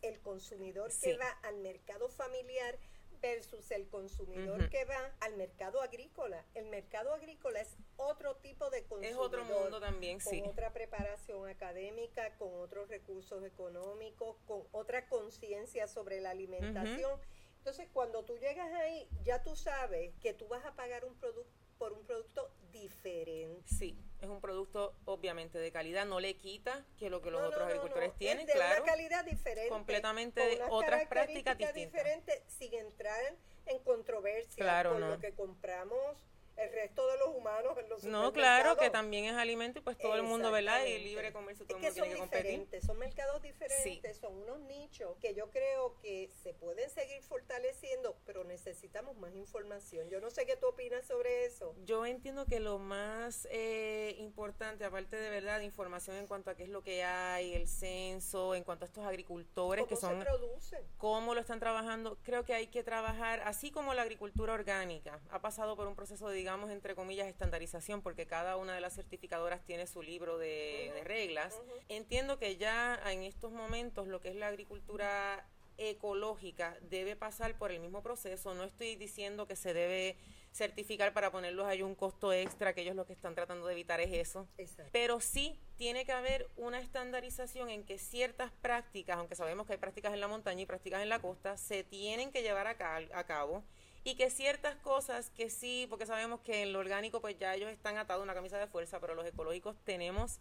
el 0.08 0.20
consumidor 0.20 0.90
que 1.02 1.16
va 1.16 1.28
al 1.42 1.56
mercado 1.58 2.08
familiar 2.08 2.78
versus 3.20 3.70
el 3.70 3.88
consumidor 3.88 4.68
que 4.68 4.84
va 4.84 5.12
al 5.20 5.36
mercado 5.36 5.80
agrícola. 5.80 6.44
El 6.54 6.66
mercado 6.66 7.12
agrícola 7.12 7.60
es 7.60 7.76
otro 7.96 8.36
tipo 8.36 8.70
de 8.70 8.82
consumidor. 8.84 9.12
Es 9.12 9.18
otro 9.18 9.44
mundo 9.44 9.80
también, 9.80 10.20
con 10.20 10.46
otra 10.46 10.72
preparación 10.72 11.48
académica, 11.48 12.36
con 12.36 12.54
otros 12.60 12.88
recursos 12.88 13.42
económicos, 13.44 14.36
con 14.46 14.62
otra 14.72 15.08
conciencia 15.08 15.86
sobre 15.88 16.20
la 16.20 16.30
alimentación. 16.30 17.18
Entonces, 17.58 17.88
cuando 17.92 18.24
tú 18.24 18.36
llegas 18.38 18.72
ahí, 18.74 19.08
ya 19.24 19.42
tú 19.42 19.56
sabes 19.56 20.14
que 20.20 20.34
tú 20.34 20.46
vas 20.46 20.64
a 20.64 20.76
pagar 20.76 21.04
un 21.04 21.14
producto 21.14 21.52
por 21.78 21.92
un 21.92 22.04
producto 22.04 22.50
diferente. 22.80 23.62
Sí, 23.66 23.96
es 24.20 24.28
un 24.28 24.40
producto 24.40 24.94
obviamente 25.04 25.58
de 25.58 25.70
calidad, 25.70 26.06
no 26.06 26.20
le 26.20 26.36
quita 26.36 26.84
que 26.98 27.10
lo 27.10 27.22
que 27.22 27.30
los 27.30 27.42
otros 27.42 27.62
agricultores 27.62 28.14
tienen, 28.16 28.48
es 28.48 28.54
de 28.54 28.60
una 28.60 28.84
calidad 28.84 29.24
diferente. 29.24 29.68
Completamente 29.68 30.40
de 30.40 30.62
otras 30.68 31.06
prácticas 31.08 31.58
distintas. 31.58 31.74
diferentes 31.74 32.42
sin 32.48 32.74
entrar 32.74 33.36
en 33.66 33.78
controversia 33.80 34.62
claro, 34.62 34.92
con 34.92 35.08
lo 35.08 35.18
que 35.18 35.32
compramos 35.32 36.16
el 36.56 36.72
resto 36.72 37.06
de 37.06 37.18
los 37.18 37.28
humanos 37.28 37.76
en 37.78 37.88
los 37.88 38.04
No, 38.04 38.32
claro, 38.32 38.76
que 38.76 38.90
también 38.90 39.26
es 39.26 39.34
alimento 39.34 39.78
y 39.78 39.82
pues 39.82 39.98
todo 39.98 40.14
el 40.14 40.22
mundo, 40.22 40.50
¿verdad? 40.50 40.84
Y 40.84 40.98
libre 40.98 41.32
comercio, 41.32 41.66
todo 41.66 41.78
el 41.78 41.82
mundo 41.82 41.94
tiene 41.94 42.10
que 42.10 42.18
competir. 42.18 42.82
Son 42.84 42.98
mercados 42.98 43.42
diferentes, 43.42 44.16
son 44.16 44.34
unos 44.36 44.60
nichos 44.60 45.16
que 45.20 45.34
yo 45.34 45.50
creo 45.50 45.98
que 46.00 46.30
se 46.42 46.54
pueden 46.54 46.88
seguir 46.90 47.22
fortaleciendo, 47.22 48.16
pero 48.24 48.44
necesitamos 48.44 49.16
más 49.16 49.34
información. 49.34 50.08
Yo 50.08 50.20
no 50.20 50.30
sé 50.30 50.46
qué 50.46 50.56
tú 50.56 50.68
opinas 50.68 51.06
sobre 51.06 51.44
eso. 51.44 51.74
Yo 51.84 52.06
entiendo 52.06 52.46
que 52.46 52.60
lo 52.60 52.78
más 52.78 53.46
eh, 53.50 54.14
importante, 54.18 54.84
aparte 54.84 55.16
de 55.16 55.30
verdad, 55.30 55.60
información 55.60 56.16
en 56.16 56.26
cuanto 56.26 56.50
a 56.50 56.54
qué 56.54 56.64
es 56.64 56.70
lo 56.70 56.82
que 56.82 57.04
hay, 57.04 57.54
el 57.54 57.68
censo, 57.68 58.54
en 58.54 58.64
cuanto 58.64 58.84
a 58.84 58.88
estos 58.88 59.04
agricultores 59.04 59.86
que 59.86 59.96
son... 59.96 60.18
Se 60.18 60.24
producen? 60.24 60.80
Cómo 60.96 61.34
lo 61.34 61.40
están 61.40 61.60
trabajando. 61.60 62.16
Creo 62.22 62.44
que 62.44 62.54
hay 62.54 62.68
que 62.68 62.82
trabajar, 62.82 63.42
así 63.44 63.70
como 63.70 63.92
la 63.92 64.02
agricultura 64.02 64.54
orgánica 64.54 65.20
ha 65.30 65.40
pasado 65.40 65.76
por 65.76 65.86
un 65.86 65.94
proceso 65.94 66.28
de 66.28 66.45
digamos, 66.46 66.70
entre 66.70 66.94
comillas, 66.94 67.26
estandarización, 67.26 68.02
porque 68.02 68.24
cada 68.24 68.56
una 68.56 68.72
de 68.72 68.80
las 68.80 68.94
certificadoras 68.94 69.64
tiene 69.64 69.88
su 69.88 70.00
libro 70.00 70.38
de, 70.38 70.92
reglas. 71.02 71.60
Entiendo 71.88 72.38
que 72.38 72.56
ya 72.56 73.00
en 73.10 73.24
estos 73.24 73.50
momentos 73.50 74.06
lo 74.06 74.20
que 74.20 74.28
es 74.28 74.36
la 74.36 74.46
agricultura 74.46 75.44
ecológica 75.76 76.76
debe 76.82 77.16
pasar 77.16 77.58
por 77.58 77.72
el 77.72 77.80
mismo 77.80 78.00
proceso. 78.00 78.54
No 78.54 78.62
estoy 78.62 78.94
diciendo 78.94 79.48
que 79.48 79.56
se 79.56 79.74
debe 79.74 80.16
certificar 80.52 81.12
para 81.12 81.32
ponerlos 81.32 81.66
ahí 81.66 81.82
un 81.82 81.96
costo 81.96 82.32
extra, 82.32 82.74
que 82.74 82.82
ellos 82.82 82.94
lo 82.94 83.06
que 83.06 83.14
están 83.14 83.34
tratando 83.34 83.66
de 83.66 83.72
evitar 83.72 84.00
es 84.00 84.12
eso. 84.12 84.46
Pero 84.92 85.18
sí 85.20 85.58
tiene 85.76 86.04
que 86.04 86.12
haber 86.12 86.48
una 86.56 86.78
estandarización 86.78 87.70
en 87.70 87.82
que 87.82 87.98
ciertas 87.98 88.52
prácticas, 88.62 89.18
aunque 89.18 89.34
sabemos 89.34 89.66
que 89.66 89.72
hay 89.72 89.80
prácticas 89.80 90.14
en 90.14 90.20
la 90.20 90.28
montaña 90.28 90.62
y 90.62 90.66
prácticas 90.66 91.02
en 91.02 91.08
la 91.08 91.18
costa, 91.18 91.56
se 91.56 91.82
tienen 91.82 92.30
que 92.30 92.42
llevar 92.42 92.68
a, 92.68 93.18
a 93.18 93.24
cabo 93.24 93.64
y 94.06 94.14
que 94.14 94.30
ciertas 94.30 94.76
cosas 94.76 95.30
que 95.30 95.50
sí, 95.50 95.88
porque 95.90 96.06
sabemos 96.06 96.38
que 96.40 96.62
en 96.62 96.72
lo 96.72 96.78
orgánico 96.78 97.20
pues 97.20 97.36
ya 97.40 97.56
ellos 97.56 97.68
están 97.72 97.98
atados 97.98 98.20
a 98.20 98.22
una 98.22 98.34
camisa 98.34 98.56
de 98.56 98.68
fuerza, 98.68 99.00
pero 99.00 99.16
los 99.16 99.26
ecológicos 99.26 99.74
tenemos 99.82 100.38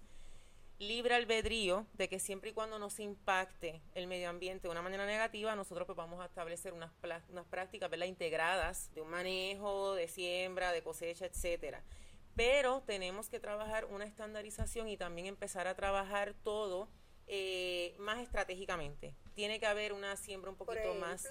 libre 0.78 1.16
albedrío 1.16 1.88
de 1.94 2.08
que 2.08 2.20
siempre 2.20 2.52
y 2.52 2.54
cuando 2.54 2.78
nos 2.78 3.00
impacte 3.00 3.82
el 3.96 4.06
medio 4.06 4.30
ambiente 4.30 4.68
de 4.68 4.72
una 4.72 4.84
manera 4.84 5.08
negativa, 5.08 5.56
nosotros 5.56 5.88
pues 5.88 5.96
vamos 5.96 6.22
a 6.22 6.26
establecer 6.26 6.74
unas, 6.74 6.92
unas 7.30 7.46
prácticas 7.48 7.90
¿verdad? 7.90 8.06
integradas 8.06 8.94
de 8.94 9.02
un 9.02 9.10
manejo, 9.10 9.96
de 9.96 10.10
siembra, 10.10 10.72
de 10.72 10.84
cosecha, 10.84 11.26
etcétera. 11.26 11.82
Pero 12.36 12.84
tenemos 12.86 13.30
que 13.30 13.40
trabajar 13.40 13.86
una 13.86 14.06
estandarización 14.06 14.90
y 14.90 14.96
también 14.96 15.26
empezar 15.26 15.66
a 15.66 15.74
trabajar 15.74 16.36
todo 16.44 16.88
eh, 17.26 17.96
más 17.98 18.20
estratégicamente. 18.20 19.16
Tiene 19.34 19.60
que 19.60 19.66
haber 19.66 19.92
una 19.92 20.16
siembra 20.18 20.52
un 20.52 20.56
poquito 20.56 20.94
más. 20.94 21.28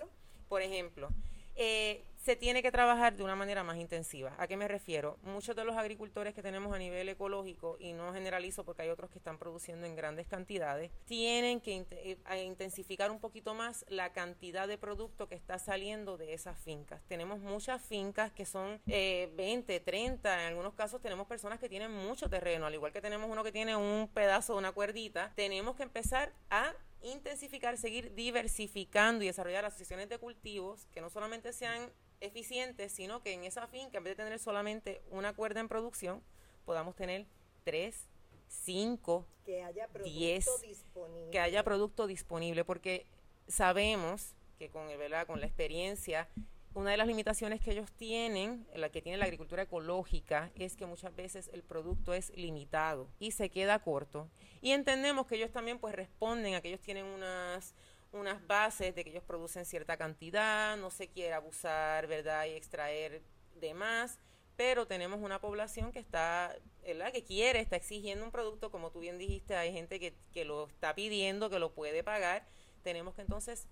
Por 0.49 0.63
ejemplo, 0.63 1.11
eh, 1.57 2.05
se 2.25 2.37
tiene 2.37 2.63
que 2.63 2.73
trabajar 2.73 3.15
de 3.15 3.23
una 3.23 3.37
manera 3.37 3.63
más 3.65 3.77
intensiva. 3.77 4.35
¿A 4.39 4.47
qué 4.47 4.57
me 4.57 4.67
refiero? 4.67 5.19
Muchos 5.25 5.55
de 5.55 5.63
los 5.63 5.77
agricultores 5.77 6.33
que 6.33 6.41
tenemos 6.41 6.75
a 6.75 6.79
nivel 6.79 7.07
ecológico, 7.11 7.77
y 7.79 7.93
no 7.93 8.15
generalizo 8.15 8.65
porque 8.65 8.81
hay 8.81 8.89
otros 8.89 9.11
que 9.11 9.19
están 9.19 9.37
produciendo 9.37 9.87
en 9.87 9.95
grandes 9.95 10.27
cantidades, 10.27 10.91
tienen 11.05 11.61
que 11.61 11.87
eh, 11.91 12.45
intensificar 12.45 13.11
un 13.11 13.21
poquito 13.21 13.55
más 13.55 13.85
la 13.91 14.15
cantidad 14.15 14.67
de 14.67 14.79
producto 14.79 15.29
que 15.29 15.35
está 15.35 15.59
saliendo 15.59 16.17
de 16.17 16.33
esas 16.33 16.59
fincas. 16.59 17.03
Tenemos 17.09 17.41
muchas 17.41 17.83
fincas 17.83 18.33
que 18.33 18.47
son 18.47 18.81
eh, 18.87 19.31
20, 19.37 19.81
30, 19.81 20.41
en 20.41 20.49
algunos 20.49 20.73
casos 20.73 21.03
tenemos 21.03 21.27
personas 21.27 21.59
que 21.59 21.69
tienen 21.69 21.91
mucho 21.91 22.31
terreno, 22.31 22.65
al 22.65 22.73
igual 22.73 22.93
que 22.93 23.03
tenemos 23.03 23.31
uno 23.31 23.45
que 23.45 23.53
tiene 23.53 23.77
un 23.77 24.09
pedazo 24.09 24.55
de 24.55 24.61
una 24.61 24.73
cuerdita, 24.73 25.31
tenemos 25.37 25.77
que 25.77 25.83
empezar 25.83 26.33
a 26.49 26.73
intensificar, 27.05 27.77
seguir 27.77 28.15
diversificando 28.15 29.23
y 29.23 29.29
desarrollar 29.29 29.65
asociaciones 29.65 30.09
de 30.09 30.19
cultivos 30.19 30.87
que 30.93 31.01
no 31.01 31.11
solamente 31.11 31.53
sean 31.53 31.93
eficientes, 32.21 32.93
sino 32.93 33.23
que 33.23 33.33
en 33.33 33.45
esa 33.45 33.67
finca, 33.67 33.99
en 33.99 34.05
vez 34.05 34.17
de 34.17 34.25
tener 34.25 34.39
solamente 34.39 35.03
una 35.11 35.35
cuerda 35.35 35.61
en 35.61 35.69
producción, 35.69 36.23
podamos 36.65 36.97
tener 36.97 37.27
tres, 37.63 38.09
cinco, 38.49 39.27
que 39.45 39.63
haya 39.63 39.87
diez, 40.03 40.47
disponible. 40.63 41.31
que 41.31 41.39
haya 41.39 41.63
producto 41.63 42.07
disponible, 42.07 42.65
porque 42.65 43.07
sabemos 43.47 44.35
que 44.59 44.71
con, 44.71 44.87
¿verdad? 44.87 45.27
con 45.27 45.41
la 45.41 45.47
experiencia 45.47 46.29
una 46.75 46.91
de 46.91 46.97
las 46.97 47.07
limitaciones 47.07 47.61
que 47.61 47.71
ellos 47.71 47.91
tienen, 47.93 48.67
la 48.75 48.91
que 48.91 49.01
tiene 49.01 49.17
la 49.17 49.25
agricultura 49.25 49.63
ecológica, 49.63 50.51
es 50.57 50.77
que 50.77 50.87
muchas 50.87 51.15
veces 51.15 51.49
el 51.53 51.63
producto 51.63 52.15
es 52.15 52.37
limitado 52.37 53.09
y 53.21 53.31
se 53.31 53.49
queda 53.49 53.79
corto. 53.79 54.29
Y 54.61 54.73
entendemos 54.73 55.27
que 55.27 55.37
ellos 55.37 55.53
también 55.53 55.79
pues 55.79 55.95
responden 55.95 56.55
a 56.55 56.61
que 56.61 56.69
ellos 56.69 56.81
tienen 56.81 57.07
unas 57.07 57.75
unas 58.13 58.47
bases 58.47 58.95
de 58.95 59.03
que 59.03 59.11
ellos 59.11 59.25
producen 59.25 59.65
cierta 59.65 59.97
cantidad, 59.97 60.77
no 60.77 60.91
se 60.91 61.09
quiere 61.09 61.35
abusar, 61.35 62.07
¿verdad? 62.07 62.47
Y 62.47 62.51
extraer 62.51 63.23
de 63.57 63.75
más, 63.75 64.21
pero 64.57 64.87
tenemos 64.87 65.21
una 65.21 65.41
población 65.41 65.91
que 65.91 65.99
está, 65.99 66.55
¿verdad? 66.85 67.13
Que 67.13 67.25
quiere, 67.25 67.59
está 67.59 67.75
exigiendo 67.75 68.25
un 68.25 68.31
producto, 68.31 68.71
como 68.71 68.93
tú 68.93 69.01
bien 69.01 69.19
dijiste, 69.19 69.57
hay 69.57 69.73
gente 69.73 69.99
que, 69.99 70.15
que 70.33 70.45
lo 70.45 70.69
está 70.69 70.95
pidiendo, 70.95 71.51
que 71.51 71.59
lo 71.59 71.75
puede 71.75 72.05
pagar, 72.05 72.47
tenemos 72.85 73.15
que 73.15 73.23
entonces 73.23 73.67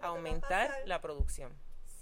aumentar 0.00 0.70
la 0.86 1.02
producción 1.02 1.52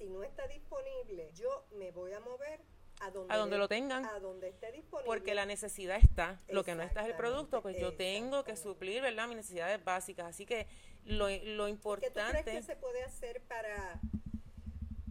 si 0.00 0.08
no 0.08 0.22
está 0.22 0.48
disponible, 0.48 1.30
yo 1.34 1.66
me 1.72 1.90
voy 1.90 2.14
a 2.14 2.20
mover 2.20 2.58
a 3.00 3.10
donde, 3.10 3.34
a 3.34 3.36
donde 3.36 3.58
lo 3.58 3.68
tengan. 3.68 4.06
A 4.06 4.18
donde 4.18 4.48
esté 4.48 4.72
disponible. 4.72 5.06
Porque 5.06 5.34
la 5.34 5.44
necesidad 5.44 5.98
está. 5.98 6.40
Lo 6.48 6.64
que 6.64 6.74
no 6.74 6.82
está 6.82 7.02
es 7.02 7.08
el 7.08 7.16
producto, 7.16 7.60
pues 7.60 7.78
yo 7.78 7.94
tengo 7.94 8.42
que 8.42 8.56
suplir, 8.56 9.02
¿verdad? 9.02 9.28
Mis 9.28 9.36
necesidades 9.36 9.84
básicas. 9.84 10.26
Así 10.26 10.46
que 10.46 10.66
lo, 11.04 11.28
lo 11.28 11.68
importante... 11.68 12.08
¿Qué 12.08 12.38
tú 12.38 12.44
crees 12.44 12.66
que 12.66 12.72
se 12.72 12.76
puede 12.76 13.02
hacer 13.02 13.42
para, 13.42 14.00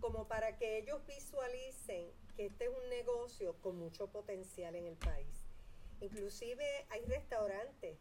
como 0.01 0.27
para 0.27 0.57
que 0.57 0.79
ellos 0.79 1.05
visualicen 1.05 2.11
que 2.35 2.47
este 2.47 2.65
es 2.65 2.71
un 2.71 2.89
negocio 2.89 3.55
con 3.61 3.77
mucho 3.77 4.07
potencial 4.07 4.75
en 4.75 4.87
el 4.87 4.95
país? 4.95 5.45
Inclusive 6.01 6.65
hay 6.89 7.05
restaurantes 7.05 7.99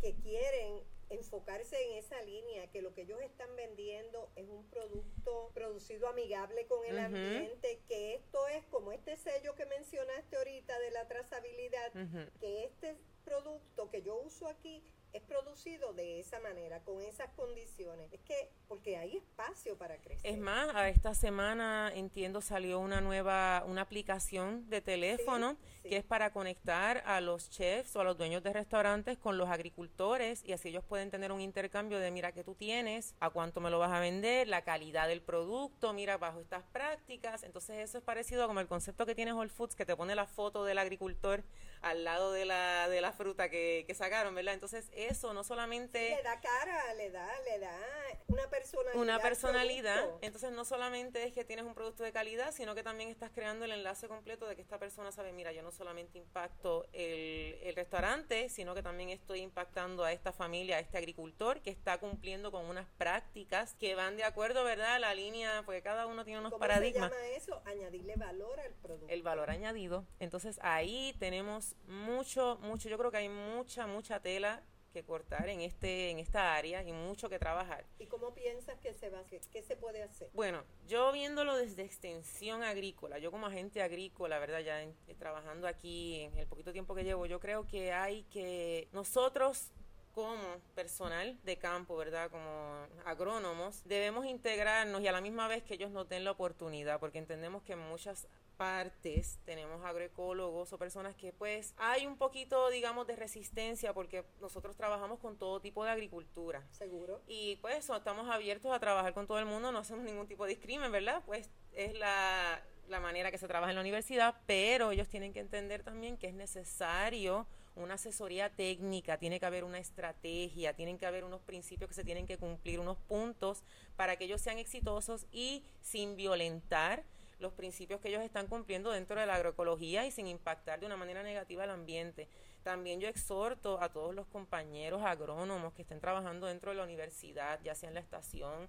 que 0.00 0.16
quieren 0.16 0.82
enfocarse 1.10 1.76
en 1.84 1.98
esa 1.98 2.20
línea, 2.22 2.70
que 2.70 2.82
lo 2.82 2.92
que 2.94 3.02
ellos 3.02 3.20
están 3.22 3.54
vendiendo 3.56 4.30
es 4.36 4.48
un 4.48 4.64
producto 4.70 5.50
producido 5.54 6.08
amigable 6.08 6.66
con 6.66 6.84
el 6.86 6.98
ambiente, 6.98 7.80
que 7.88 8.14
esto 8.14 8.46
es 8.48 8.64
como 8.66 8.92
este 8.92 9.16
sello 9.16 9.54
que 9.54 9.66
mencionaste 9.66 10.36
ahorita 10.36 10.78
de 10.80 10.90
la 10.90 11.06
trazabilidad, 11.06 11.92
que 12.40 12.64
este 12.64 12.96
producto 13.24 13.90
que 13.90 14.02
yo 14.02 14.16
uso 14.16 14.48
aquí 14.48 14.82
es 15.12 15.22
producido 15.22 15.92
de 15.94 16.20
esa 16.20 16.40
manera, 16.40 16.82
con 16.84 17.00
esas 17.00 17.30
condiciones. 17.30 18.12
Es 18.12 18.20
que, 18.20 18.50
porque 18.68 18.96
hay 18.96 19.16
espacio 19.16 19.76
para 19.76 19.96
crecer. 19.98 20.30
Es 20.30 20.38
más, 20.38 20.74
a 20.74 20.88
esta 20.88 21.14
semana, 21.14 21.92
entiendo, 21.94 22.40
salió 22.40 22.80
una 22.80 23.00
nueva, 23.00 23.64
una 23.66 23.82
aplicación 23.82 24.68
de 24.68 24.80
teléfono 24.80 25.56
que 25.82 25.96
es 25.96 26.04
para 26.04 26.32
conectar 26.32 27.02
a 27.06 27.20
los 27.20 27.48
chefs 27.48 27.94
o 27.94 28.00
a 28.00 28.04
los 28.04 28.18
dueños 28.18 28.42
de 28.42 28.52
restaurantes 28.52 29.18
con 29.18 29.38
los 29.38 29.48
agricultores 29.48 30.42
y 30.44 30.52
así 30.52 30.68
ellos 30.68 30.84
pueden 30.84 31.10
tener 31.10 31.30
un 31.30 31.40
intercambio 31.40 31.98
de 31.98 32.10
mira 32.10 32.32
qué 32.32 32.42
tú 32.42 32.54
tienes, 32.54 33.14
a 33.20 33.30
cuánto 33.30 33.60
me 33.60 33.70
lo 33.70 33.78
vas 33.78 33.92
a 33.92 34.00
vender, 34.00 34.48
la 34.48 34.62
calidad 34.62 35.06
del 35.06 35.22
producto, 35.22 35.92
mira 35.92 36.16
bajo 36.18 36.40
estas 36.40 36.64
prácticas. 36.64 37.44
Entonces 37.44 37.78
eso 37.78 37.98
es 37.98 38.04
parecido 38.04 38.46
como 38.48 38.60
el 38.60 38.66
concepto 38.66 39.06
que 39.06 39.14
tiene 39.14 39.32
Whole 39.32 39.50
Foods 39.50 39.76
que 39.76 39.86
te 39.86 39.96
pone 39.96 40.14
la 40.14 40.26
foto 40.26 40.64
del 40.64 40.78
agricultor 40.78 41.44
al 41.82 42.04
lado 42.04 42.32
de 42.32 42.44
la, 42.44 42.88
de 42.88 43.00
la 43.00 43.12
fruta 43.12 43.48
que, 43.48 43.84
que 43.86 43.94
sacaron, 43.94 44.34
¿verdad? 44.34 44.54
Entonces 44.54 44.90
eso 44.92 45.34
no 45.34 45.44
solamente... 45.44 46.16
le 46.16 46.22
da 46.22 46.40
cara, 46.40 46.94
le 46.94 47.10
da, 47.10 47.28
le 47.44 47.58
da 47.60 47.78
una 48.26 48.48
personalidad. 48.58 49.00
Una 49.00 49.18
personalidad. 49.18 50.04
Entonces 50.20 50.52
no 50.52 50.64
solamente 50.64 51.24
es 51.24 51.32
que 51.32 51.44
tienes 51.44 51.64
un 51.64 51.74
producto 51.74 52.02
de 52.02 52.12
calidad, 52.12 52.52
sino 52.52 52.74
que 52.74 52.82
también 52.82 53.08
estás 53.10 53.30
creando 53.30 53.64
el 53.64 53.72
enlace 53.72 54.08
completo 54.08 54.46
de 54.46 54.56
que 54.56 54.62
esta 54.62 54.78
persona 54.78 55.12
sabe, 55.12 55.32
mira, 55.32 55.52
yo 55.52 55.62
no 55.62 55.70
solamente 55.70 56.18
impacto 56.18 56.86
el, 56.92 57.58
el 57.62 57.74
restaurante, 57.74 58.48
sino 58.48 58.74
que 58.74 58.82
también 58.82 59.10
estoy 59.10 59.40
impactando 59.40 60.04
a 60.04 60.12
esta 60.12 60.32
familia, 60.32 60.76
a 60.76 60.80
este 60.80 60.98
agricultor 60.98 61.60
que 61.60 61.70
está 61.70 61.98
cumpliendo 61.98 62.50
con 62.50 62.66
unas 62.66 62.86
prácticas 62.98 63.74
que 63.74 63.94
van 63.94 64.16
de 64.16 64.24
acuerdo, 64.24 64.64
¿verdad? 64.64 65.00
La 65.00 65.14
línea, 65.14 65.62
porque 65.64 65.82
cada 65.82 66.06
uno 66.06 66.24
tiene 66.24 66.40
unos 66.40 66.52
¿Cómo 66.52 66.60
paradigmas. 66.60 67.10
Se 67.10 67.16
llama 67.16 67.36
eso? 67.36 67.62
Añadirle 67.64 68.16
valor 68.16 68.58
al 68.60 68.72
producto. 68.74 69.06
El 69.08 69.22
valor 69.22 69.50
añadido. 69.50 70.04
Entonces 70.20 70.58
ahí 70.62 71.14
tenemos 71.18 71.76
mucho, 71.86 72.58
mucho, 72.62 72.88
yo 72.88 72.98
creo 72.98 73.10
que 73.10 73.18
hay 73.18 73.28
mucha, 73.28 73.86
mucha 73.86 74.20
tela 74.20 74.62
que 74.96 75.04
cortar 75.04 75.50
en 75.50 75.60
este 75.60 76.08
en 76.08 76.18
esta 76.18 76.54
área 76.54 76.82
y 76.82 76.90
mucho 76.90 77.28
que 77.28 77.38
trabajar. 77.38 77.84
¿Y 77.98 78.06
cómo 78.06 78.32
piensas 78.32 78.78
que 78.78 78.94
se 78.94 79.10
va 79.10 79.22
que, 79.26 79.42
qué 79.52 79.62
se 79.62 79.76
puede 79.76 80.02
hacer? 80.02 80.30
Bueno, 80.32 80.64
yo 80.88 81.12
viéndolo 81.12 81.54
desde 81.54 81.82
extensión 81.82 82.62
agrícola, 82.62 83.18
yo 83.18 83.30
como 83.30 83.46
agente 83.46 83.82
agrícola, 83.82 84.38
verdad, 84.38 84.60
ya 84.60 84.82
eh, 84.82 84.94
trabajando 85.18 85.68
aquí 85.68 86.20
en 86.20 86.38
el 86.38 86.46
poquito 86.46 86.72
tiempo 86.72 86.94
que 86.94 87.04
llevo, 87.04 87.26
yo 87.26 87.40
creo 87.40 87.66
que 87.66 87.92
hay 87.92 88.22
que 88.24 88.88
nosotros 88.92 89.70
como 90.14 90.62
personal 90.74 91.38
de 91.44 91.58
campo, 91.58 91.94
¿verdad? 91.94 92.30
Como 92.30 92.86
agrónomos, 93.04 93.82
debemos 93.84 94.24
integrarnos 94.24 95.02
y 95.02 95.08
a 95.08 95.12
la 95.12 95.20
misma 95.20 95.46
vez 95.46 95.62
que 95.62 95.74
ellos 95.74 95.90
nos 95.90 96.08
den 96.08 96.24
la 96.24 96.30
oportunidad, 96.30 96.98
porque 97.00 97.18
entendemos 97.18 97.62
que 97.62 97.76
muchas 97.76 98.26
partes 98.56 99.38
tenemos 99.44 99.84
agroecólogos 99.84 100.72
o 100.72 100.78
personas 100.78 101.14
que 101.14 101.32
pues 101.32 101.74
hay 101.76 102.06
un 102.06 102.16
poquito 102.16 102.70
digamos 102.70 103.06
de 103.06 103.16
resistencia 103.16 103.92
porque 103.92 104.24
nosotros 104.40 104.76
trabajamos 104.76 105.18
con 105.18 105.36
todo 105.36 105.60
tipo 105.60 105.84
de 105.84 105.90
agricultura. 105.90 106.62
Seguro. 106.70 107.20
Y 107.26 107.56
pues 107.56 107.88
estamos 107.88 108.28
abiertos 108.28 108.72
a 108.72 108.80
trabajar 108.80 109.14
con 109.14 109.26
todo 109.26 109.38
el 109.38 109.46
mundo, 109.46 109.72
no 109.72 109.78
hacemos 109.78 110.04
ningún 110.04 110.26
tipo 110.26 110.44
de 110.44 110.50
discrimen, 110.50 110.90
¿verdad? 110.92 111.22
Pues 111.26 111.50
es 111.74 111.94
la, 111.98 112.62
la 112.88 113.00
manera 113.00 113.30
que 113.30 113.38
se 113.38 113.48
trabaja 113.48 113.70
en 113.70 113.76
la 113.76 113.82
universidad, 113.82 114.34
pero 114.46 114.90
ellos 114.90 115.08
tienen 115.08 115.32
que 115.32 115.40
entender 115.40 115.82
también 115.82 116.16
que 116.16 116.28
es 116.28 116.34
necesario 116.34 117.46
una 117.76 117.94
asesoría 117.94 118.48
técnica, 118.48 119.18
tiene 119.18 119.38
que 119.38 119.46
haber 119.46 119.62
una 119.62 119.78
estrategia, 119.78 120.72
tienen 120.72 120.98
que 120.98 121.06
haber 121.06 121.24
unos 121.24 121.42
principios 121.42 121.88
que 121.88 121.94
se 121.94 122.04
tienen 122.04 122.26
que 122.26 122.38
cumplir, 122.38 122.80
unos 122.80 122.96
puntos 122.96 123.62
para 123.96 124.16
que 124.16 124.24
ellos 124.24 124.40
sean 124.40 124.58
exitosos 124.58 125.26
y 125.30 125.62
sin 125.82 126.16
violentar 126.16 127.04
los 127.38 127.52
principios 127.52 128.00
que 128.00 128.08
ellos 128.08 128.22
están 128.22 128.46
cumpliendo 128.46 128.90
dentro 128.90 129.20
de 129.20 129.26
la 129.26 129.34
agroecología 129.34 130.06
y 130.06 130.10
sin 130.10 130.26
impactar 130.26 130.80
de 130.80 130.86
una 130.86 130.96
manera 130.96 131.22
negativa 131.22 131.64
al 131.64 131.70
ambiente. 131.70 132.28
También 132.62 133.00
yo 133.00 133.08
exhorto 133.08 133.80
a 133.80 133.90
todos 133.90 134.14
los 134.14 134.26
compañeros 134.26 135.02
agrónomos 135.02 135.72
que 135.74 135.82
estén 135.82 136.00
trabajando 136.00 136.46
dentro 136.46 136.70
de 136.70 136.78
la 136.78 136.84
universidad, 136.84 137.60
ya 137.62 137.74
sea 137.74 137.88
en 137.88 137.94
la 137.94 138.00
estación, 138.00 138.68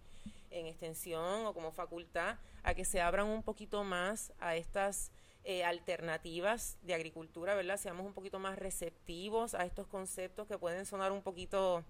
en 0.52 0.68
extensión 0.68 1.46
o 1.46 1.54
como 1.54 1.72
facultad, 1.72 2.38
a 2.64 2.74
que 2.74 2.86
se 2.86 3.02
abran 3.02 3.28
un 3.28 3.44
poquito 3.44 3.84
más 3.84 4.34
a 4.40 4.56
estas 4.56 5.12
eh, 5.44 5.64
alternativas 5.64 6.78
de 6.82 6.94
agricultura, 6.94 7.56
¿verdad? 7.56 7.78
Seamos 7.78 8.06
un 8.06 8.14
poquito 8.14 8.38
más 8.38 8.60
receptivos 8.60 9.54
a 9.54 9.66
estos 9.66 9.88
conceptos 9.88 10.48
que 10.48 10.58
pueden 10.58 10.86
sonar 10.86 11.12
un 11.12 11.22
poquito 11.22 11.86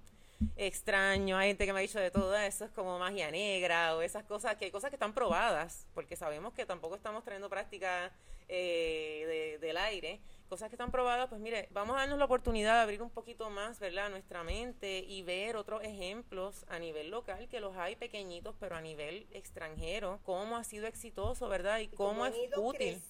extraño, 0.56 1.38
hay 1.38 1.50
gente 1.50 1.65
que 1.65 1.73
me 1.73 1.80
ha 1.80 1.82
dicho 1.82 2.00
de 2.00 2.12
todo 2.12 2.36
eso 2.38 2.65
es 2.65 2.71
como 2.71 3.00
magia 3.00 3.32
negra 3.32 3.95
o 3.95 4.02
esas 4.02 4.23
cosas, 4.23 4.56
que 4.56 4.65
hay 4.65 4.71
cosas 4.71 4.89
que 4.89 4.95
están 4.95 5.13
probadas, 5.13 5.88
porque 5.93 6.15
sabemos 6.15 6.54
que 6.54 6.65
tampoco 6.65 6.95
estamos 6.95 7.23
trayendo 7.23 7.50
práctica 7.50 8.12
eh, 8.47 9.58
del 9.60 9.78
aire, 9.78 10.19
cosas 10.47 10.69
que 10.69 10.75
están 10.75 10.91
probadas, 10.91 11.27
pues 11.29 11.41
mire, 11.41 11.67
vamos 11.71 11.95
a 11.95 11.99
darnos 11.99 12.17
la 12.17 12.25
oportunidad 12.25 12.75
de 12.75 12.81
abrir 12.81 13.01
un 13.01 13.10
poquito 13.10 13.49
más, 13.49 13.79
¿verdad?, 13.79 14.10
nuestra 14.10 14.43
mente 14.43 14.99
y 14.99 15.21
ver 15.21 15.55
otros 15.55 15.83
ejemplos 15.83 16.65
a 16.69 16.79
nivel 16.79 17.12
local, 17.12 17.47
que 17.49 17.60
los 17.60 17.75
hay 17.75 17.95
pequeñitos, 17.95 18.55
pero 18.60 18.75
a 18.75 18.81
nivel 18.81 19.27
extranjero, 19.31 20.19
cómo 20.23 20.57
ha 20.57 20.63
sido 20.63 20.88
exitoso, 20.88 21.47
¿verdad?, 21.49 21.79
y, 21.79 21.88
cómo, 21.89 22.25
es 22.25 22.36
útil. 22.55 23.01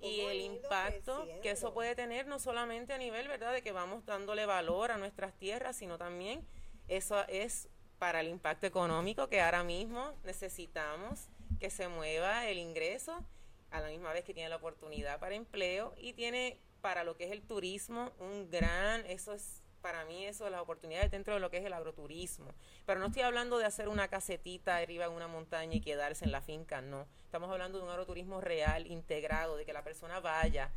y 0.00 0.20
el 0.20 0.40
impacto 0.40 1.26
que 1.42 1.50
eso 1.50 1.74
puede 1.74 1.94
tener 1.94 2.26
no 2.26 2.38
solamente 2.38 2.92
a 2.92 2.98
nivel, 2.98 3.28
¿verdad?, 3.28 3.52
de 3.52 3.62
que 3.62 3.72
vamos 3.72 4.06
dándole 4.06 4.46
valor 4.46 4.90
a 4.92 4.98
nuestras 4.98 5.34
tierras, 5.34 5.76
sino 5.76 5.98
también 5.98 6.46
eso 6.88 7.24
es 7.28 7.68
para 7.98 8.20
el 8.20 8.28
impacto 8.28 8.66
económico 8.66 9.28
que 9.28 9.40
ahora 9.40 9.62
mismo 9.62 10.14
necesitamos 10.24 11.28
que 11.58 11.68
se 11.68 11.88
mueva 11.88 12.48
el 12.48 12.58
ingreso 12.58 13.24
a 13.70 13.80
la 13.80 13.88
misma 13.88 14.12
vez 14.12 14.24
que 14.24 14.34
tiene 14.34 14.48
la 14.48 14.56
oportunidad 14.56 15.18
para 15.18 15.34
empleo 15.34 15.94
y 15.98 16.12
tiene 16.12 16.58
para 16.80 17.04
lo 17.04 17.16
que 17.16 17.24
es 17.24 17.30
el 17.30 17.42
turismo 17.42 18.12
un 18.18 18.50
gran, 18.50 19.04
eso 19.06 19.32
es 19.32 19.62
para 19.80 20.04
mí 20.04 20.26
eso 20.26 20.44
de 20.44 20.50
las 20.50 20.60
oportunidades 20.60 21.10
dentro 21.10 21.34
de 21.34 21.40
lo 21.40 21.50
que 21.50 21.58
es 21.58 21.64
el 21.64 21.72
agroturismo. 21.72 22.52
Pero 22.86 23.00
no 23.00 23.06
estoy 23.06 23.22
hablando 23.22 23.58
de 23.58 23.64
hacer 23.64 23.88
una 23.88 24.08
casetita 24.08 24.76
arriba 24.76 25.06
en 25.06 25.12
una 25.12 25.28
montaña 25.28 25.74
y 25.74 25.80
quedarse 25.80 26.24
en 26.24 26.32
la 26.32 26.40
finca, 26.40 26.80
no. 26.80 27.06
Estamos 27.24 27.50
hablando 27.50 27.78
de 27.78 27.84
un 27.84 27.90
agroturismo 27.90 28.40
real, 28.40 28.86
integrado, 28.86 29.56
de 29.56 29.64
que 29.64 29.72
la 29.72 29.84
persona 29.84 30.20
vaya, 30.20 30.70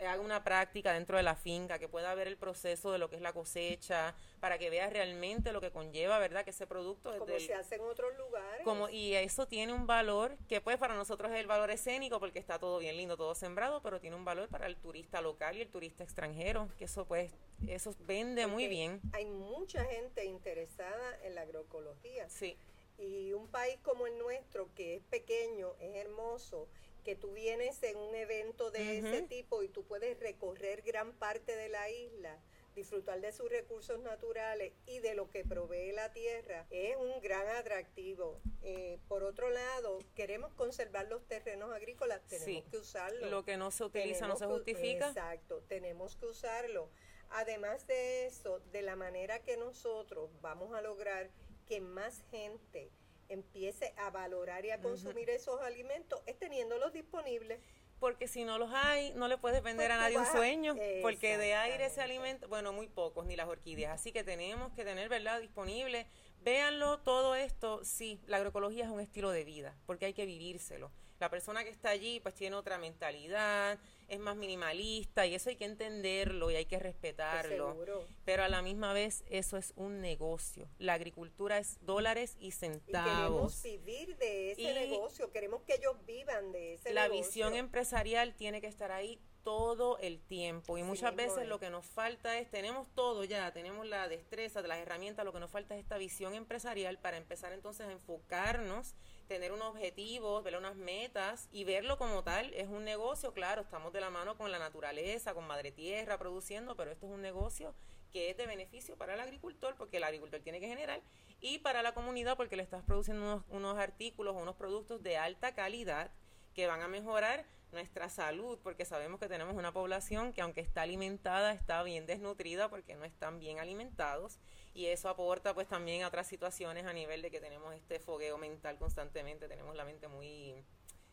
haga 0.00 0.20
una 0.20 0.44
práctica 0.44 0.92
dentro 0.92 1.16
de 1.16 1.22
la 1.22 1.34
finca, 1.34 1.78
que 1.78 1.88
pueda 1.88 2.14
ver 2.14 2.26
el 2.26 2.36
proceso 2.36 2.92
de 2.92 2.98
lo 2.98 3.08
que 3.08 3.16
es 3.16 3.22
la 3.22 3.32
cosecha, 3.32 4.14
para 4.40 4.58
que 4.58 4.70
vea 4.70 4.90
realmente 4.90 5.52
lo 5.52 5.60
que 5.60 5.70
conlleva, 5.70 6.18
¿verdad? 6.18 6.44
Que 6.44 6.50
ese 6.50 6.66
producto... 6.66 7.16
Como 7.18 7.38
se 7.38 7.54
hace 7.54 7.76
en 7.76 7.82
otros 7.82 8.16
lugares. 8.18 8.62
Como, 8.64 8.88
y 8.88 9.14
eso 9.14 9.46
tiene 9.46 9.72
un 9.72 9.86
valor 9.86 10.36
que 10.48 10.60
pues 10.60 10.78
para 10.78 10.94
nosotros 10.94 11.30
es 11.32 11.38
el 11.38 11.46
valor 11.46 11.70
escénico 11.70 12.20
porque 12.20 12.38
está 12.38 12.58
todo 12.58 12.78
bien 12.78 12.96
lindo, 12.96 13.16
todo 13.16 13.34
sembrado, 13.34 13.82
pero 13.82 14.00
tiene 14.00 14.16
un 14.16 14.24
valor 14.24 14.48
para 14.48 14.66
el 14.66 14.76
turista 14.76 15.20
local 15.20 15.56
y 15.56 15.62
el 15.62 15.68
turista 15.68 16.04
extranjero, 16.04 16.68
que 16.78 16.84
eso 16.84 17.06
pues, 17.06 17.32
eso 17.66 17.94
vende 18.00 18.46
muy 18.46 18.68
bien. 18.68 19.00
Hay 19.12 19.26
mucha 19.26 19.84
gente 19.84 20.24
interesada 20.24 21.18
en 21.22 21.34
la 21.34 21.42
agroecología. 21.42 22.28
Sí. 22.28 22.56
Y 22.98 23.32
un 23.32 23.48
país 23.48 23.78
como 23.82 24.06
el 24.06 24.18
nuestro, 24.18 24.72
que 24.74 24.96
es 24.96 25.02
pequeño, 25.02 25.74
es 25.80 25.96
hermoso, 25.96 26.68
que 27.04 27.14
tú 27.14 27.32
vienes 27.32 27.82
en 27.82 27.96
un 27.96 28.14
evento 28.14 28.70
de 28.70 28.98
ese 28.98 29.22
tipo 29.22 29.62
y 29.62 29.68
tú 29.68 29.84
puedes 29.84 30.18
recorrer 30.18 30.82
gran 30.82 31.12
parte 31.12 31.54
de 31.54 31.68
la 31.68 31.90
isla, 31.90 32.40
disfrutar 32.74 33.20
de 33.20 33.30
sus 33.32 33.48
recursos 33.48 34.00
naturales 34.00 34.72
y 34.86 34.98
de 34.98 35.14
lo 35.14 35.30
que 35.30 35.44
provee 35.44 35.92
la 35.92 36.12
tierra 36.12 36.66
es 36.70 36.96
un 36.96 37.20
gran 37.20 37.46
atractivo. 37.56 38.40
Eh, 38.62 38.98
por 39.06 39.22
otro 39.22 39.50
lado, 39.50 39.98
queremos 40.14 40.52
conservar 40.54 41.06
los 41.08 41.24
terrenos 41.26 41.70
agrícolas, 41.72 42.22
tenemos 42.26 42.64
que 42.70 42.78
usarlo. 42.78 43.26
Lo 43.28 43.44
que 43.44 43.56
no 43.56 43.70
se 43.70 43.84
utiliza 43.84 44.26
no 44.26 44.36
se 44.36 44.46
justifica. 44.46 45.08
exacto, 45.08 45.62
tenemos 45.68 46.16
que 46.16 46.26
usarlo. 46.26 46.88
Además 47.30 47.86
de 47.86 48.26
eso, 48.26 48.60
de 48.72 48.82
la 48.82 48.96
manera 48.96 49.40
que 49.42 49.56
nosotros 49.56 50.30
vamos 50.40 50.74
a 50.74 50.80
lograr 50.80 51.30
que 51.66 51.80
más 51.80 52.22
gente 52.30 52.90
empiece 53.34 53.94
a 53.98 54.10
valorar 54.10 54.64
y 54.64 54.70
a 54.70 54.80
consumir 54.80 55.28
esos 55.30 55.60
alimentos 55.60 56.22
es 56.26 56.38
teniéndolos 56.38 56.92
disponibles 56.92 57.60
porque 58.04 58.28
si 58.28 58.44
no 58.44 58.58
los 58.58 58.70
hay, 58.72 59.12
no 59.14 59.28
le 59.28 59.38
puedes 59.38 59.62
vender 59.62 59.90
a 59.90 59.96
nadie 59.96 60.18
un 60.18 60.26
sueño, 60.26 60.76
porque 61.00 61.38
de 61.38 61.54
aire 61.54 61.88
se 61.88 62.02
alimenta, 62.02 62.46
bueno, 62.46 62.70
muy 62.70 62.86
pocos, 62.86 63.24
ni 63.24 63.34
las 63.34 63.48
orquídeas. 63.48 63.94
Así 63.94 64.12
que 64.12 64.22
tenemos 64.22 64.72
que 64.74 64.84
tener, 64.84 65.08
¿verdad?, 65.08 65.40
disponible. 65.40 66.06
Véanlo, 66.42 66.98
todo 66.98 67.34
esto, 67.34 67.82
sí, 67.82 68.20
la 68.26 68.36
agroecología 68.36 68.84
es 68.84 68.90
un 68.90 69.00
estilo 69.00 69.30
de 69.30 69.44
vida, 69.44 69.74
porque 69.86 70.04
hay 70.04 70.12
que 70.12 70.26
vivírselo. 70.26 70.90
La 71.18 71.30
persona 71.30 71.64
que 71.64 71.70
está 71.70 71.88
allí, 71.88 72.20
pues 72.20 72.34
tiene 72.34 72.56
otra 72.56 72.76
mentalidad, 72.76 73.78
es 74.08 74.18
más 74.18 74.36
minimalista 74.36 75.26
y 75.26 75.34
eso 75.34 75.50
hay 75.50 75.56
que 75.56 75.64
entenderlo 75.64 76.50
y 76.50 76.56
hay 76.56 76.66
que 76.66 76.78
respetarlo. 76.78 77.76
Pero 78.24 78.44
a 78.44 78.48
la 78.48 78.62
misma 78.62 78.92
vez 78.92 79.24
eso 79.28 79.56
es 79.56 79.72
un 79.76 80.00
negocio. 80.00 80.68
La 80.78 80.94
agricultura 80.94 81.58
es 81.58 81.78
dólares 81.82 82.36
y 82.38 82.52
centavos. 82.52 83.64
Y 83.64 83.78
queremos 83.78 83.86
vivir 83.86 84.16
de 84.16 84.52
ese 84.52 84.74
negocio, 84.74 85.30
queremos 85.30 85.62
que 85.62 85.74
ellos 85.74 85.96
vivan 86.06 86.52
de 86.52 86.74
ese 86.74 86.92
la 86.92 87.02
negocio. 87.02 87.22
La 87.22 87.26
visión 87.26 87.54
empresarial 87.54 88.34
tiene 88.34 88.60
que 88.60 88.66
estar 88.66 88.92
ahí 88.92 89.20
todo 89.44 89.98
el 89.98 90.20
tiempo 90.20 90.78
y 90.78 90.82
muchas 90.82 91.14
veces 91.14 91.46
lo 91.46 91.60
que 91.60 91.68
nos 91.68 91.84
falta 91.84 92.38
es, 92.38 92.50
tenemos 92.50 92.88
todo 92.94 93.24
ya, 93.24 93.52
tenemos 93.52 93.86
la 93.86 94.08
destreza, 94.08 94.62
las 94.62 94.78
herramientas, 94.78 95.24
lo 95.24 95.32
que 95.32 95.40
nos 95.40 95.50
falta 95.50 95.74
es 95.74 95.82
esta 95.82 95.98
visión 95.98 96.34
empresarial 96.34 96.98
para 96.98 97.18
empezar 97.18 97.52
entonces 97.52 97.86
a 97.86 97.92
enfocarnos 97.92 98.94
tener 99.26 99.52
unos 99.52 99.68
objetivos, 99.68 100.42
ver 100.44 100.56
unas 100.56 100.76
metas 100.76 101.48
y 101.52 101.64
verlo 101.64 101.98
como 101.98 102.22
tal. 102.22 102.52
Es 102.54 102.68
un 102.68 102.84
negocio, 102.84 103.32
claro, 103.32 103.62
estamos 103.62 103.92
de 103.92 104.00
la 104.00 104.10
mano 104.10 104.36
con 104.36 104.50
la 104.50 104.58
naturaleza, 104.58 105.34
con 105.34 105.46
madre 105.46 105.72
tierra 105.72 106.18
produciendo, 106.18 106.76
pero 106.76 106.90
esto 106.90 107.06
es 107.06 107.12
un 107.12 107.22
negocio 107.22 107.74
que 108.12 108.30
es 108.30 108.36
de 108.36 108.46
beneficio 108.46 108.96
para 108.96 109.14
el 109.14 109.20
agricultor 109.20 109.74
porque 109.76 109.96
el 109.96 110.04
agricultor 110.04 110.40
tiene 110.40 110.60
que 110.60 110.68
generar 110.68 111.00
y 111.40 111.58
para 111.58 111.82
la 111.82 111.94
comunidad 111.94 112.36
porque 112.36 112.56
le 112.56 112.62
estás 112.62 112.84
produciendo 112.84 113.24
unos, 113.24 113.44
unos 113.48 113.76
artículos, 113.76 114.36
unos 114.36 114.54
productos 114.54 115.02
de 115.02 115.16
alta 115.16 115.54
calidad 115.54 116.12
que 116.54 116.68
van 116.68 116.80
a 116.80 116.88
mejorar 116.88 117.44
nuestra 117.72 118.08
salud, 118.08 118.58
porque 118.62 118.84
sabemos 118.84 119.18
que 119.18 119.28
tenemos 119.28 119.56
una 119.56 119.72
población 119.72 120.32
que 120.32 120.40
aunque 120.40 120.60
está 120.60 120.82
alimentada, 120.82 121.52
está 121.52 121.82
bien 121.82 122.06
desnutrida 122.06 122.70
porque 122.70 122.94
no 122.94 123.04
están 123.04 123.40
bien 123.40 123.58
alimentados 123.58 124.38
y 124.74 124.86
eso 124.86 125.08
aporta 125.08 125.54
pues 125.54 125.68
también 125.68 126.02
a 126.02 126.08
otras 126.08 126.26
situaciones 126.26 126.84
a 126.84 126.92
nivel 126.92 127.22
de 127.22 127.30
que 127.30 127.40
tenemos 127.40 127.72
este 127.74 128.00
fogueo 128.00 128.36
mental 128.36 128.76
constantemente, 128.76 129.48
tenemos 129.48 129.74
la 129.76 129.84
mente 129.84 130.08
muy... 130.08 130.54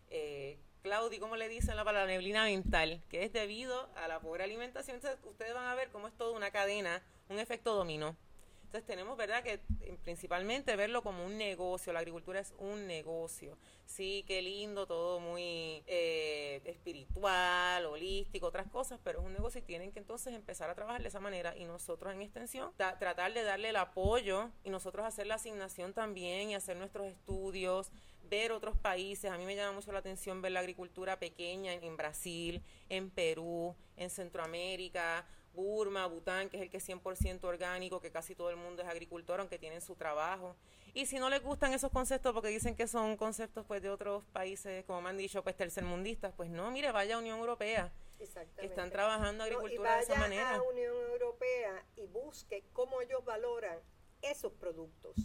Eh, 0.09 0.59
Claudia, 0.81 1.19
¿cómo 1.19 1.35
le 1.35 1.47
dicen 1.47 1.75
la 1.75 1.85
palabra 1.85 2.07
neblina 2.07 2.45
mental? 2.45 3.03
Que 3.07 3.23
es 3.23 3.31
debido 3.31 3.87
a 3.95 4.07
la 4.07 4.19
pobre 4.19 4.43
alimentación. 4.43 4.95
Entonces, 4.95 5.19
ustedes 5.23 5.53
van 5.53 5.67
a 5.67 5.75
ver 5.75 5.91
cómo 5.91 6.07
es 6.07 6.17
toda 6.17 6.35
una 6.35 6.49
cadena, 6.49 7.03
un 7.29 7.37
efecto 7.37 7.75
dominó. 7.75 8.17
Entonces 8.71 8.87
tenemos, 8.87 9.17
¿verdad?, 9.17 9.43
que 9.43 9.59
eh, 9.81 9.97
principalmente 10.01 10.77
verlo 10.77 11.03
como 11.03 11.25
un 11.25 11.37
negocio, 11.37 11.91
la 11.91 11.99
agricultura 11.99 12.39
es 12.39 12.53
un 12.57 12.87
negocio. 12.87 13.57
Sí, 13.85 14.23
qué 14.25 14.41
lindo, 14.41 14.87
todo 14.87 15.19
muy 15.19 15.83
eh, 15.87 16.61
espiritual, 16.63 17.85
holístico, 17.85 18.47
otras 18.47 18.69
cosas, 18.69 18.97
pero 19.03 19.19
es 19.19 19.25
un 19.25 19.33
negocio 19.33 19.59
y 19.59 19.63
tienen 19.63 19.91
que 19.91 19.99
entonces 19.99 20.33
empezar 20.33 20.69
a 20.69 20.75
trabajar 20.75 21.01
de 21.01 21.09
esa 21.09 21.19
manera 21.19 21.53
y 21.57 21.65
nosotros 21.65 22.13
en 22.13 22.21
extensión 22.21 22.71
tratar 22.77 23.33
de 23.33 23.43
darle 23.43 23.71
el 23.71 23.75
apoyo 23.75 24.49
y 24.63 24.69
nosotros 24.69 25.05
hacer 25.05 25.27
la 25.27 25.35
asignación 25.35 25.91
también 25.93 26.51
y 26.51 26.55
hacer 26.55 26.77
nuestros 26.77 27.07
estudios, 27.07 27.91
ver 28.29 28.53
otros 28.53 28.77
países. 28.77 29.31
A 29.31 29.37
mí 29.37 29.45
me 29.45 29.57
llama 29.57 29.73
mucho 29.73 29.91
la 29.91 29.99
atención 29.99 30.41
ver 30.41 30.53
la 30.53 30.61
agricultura 30.61 31.19
pequeña 31.19 31.73
en 31.73 31.97
Brasil, 31.97 32.63
en 32.87 33.09
Perú, 33.09 33.75
en 33.97 34.09
Centroamérica 34.09 35.25
Burma, 35.53 36.05
Bután, 36.07 36.49
que 36.49 36.57
es 36.57 36.63
el 36.63 36.69
que 36.69 36.77
es 36.77 36.89
100% 36.89 37.43
orgánico, 37.43 37.99
que 37.99 38.11
casi 38.11 38.35
todo 38.35 38.49
el 38.49 38.55
mundo 38.55 38.81
es 38.81 38.87
agricultor, 38.87 39.39
aunque 39.39 39.59
tienen 39.59 39.81
su 39.81 39.95
trabajo. 39.95 40.55
Y 40.93 41.05
si 41.05 41.19
no 41.19 41.29
les 41.29 41.41
gustan 41.41 41.73
esos 41.73 41.91
conceptos 41.91 42.33
porque 42.33 42.49
dicen 42.49 42.75
que 42.75 42.87
son 42.87 43.15
conceptos 43.17 43.65
pues 43.65 43.81
de 43.81 43.89
otros 43.89 44.23
países, 44.33 44.83
como 44.85 45.01
me 45.01 45.09
han 45.09 45.17
dicho, 45.17 45.43
pues 45.43 45.55
tercermundistas, 45.55 46.33
pues 46.35 46.49
no, 46.49 46.69
mire, 46.71 46.91
vaya 46.91 47.15
a 47.15 47.19
Unión 47.19 47.39
Europea. 47.39 47.91
Que 48.57 48.65
están 48.67 48.91
trabajando 48.91 49.43
agricultura 49.43 49.95
de 49.95 50.03
esa 50.03 50.15
manera. 50.15 50.51
Vaya 50.51 50.59
a 50.59 50.63
Unión 50.63 50.95
Europea 51.11 51.85
y 51.95 52.05
busque 52.07 52.63
cómo 52.71 53.01
ellos 53.01 53.23
valoran 53.25 53.79
esos 54.21 54.51
productos 54.53 55.15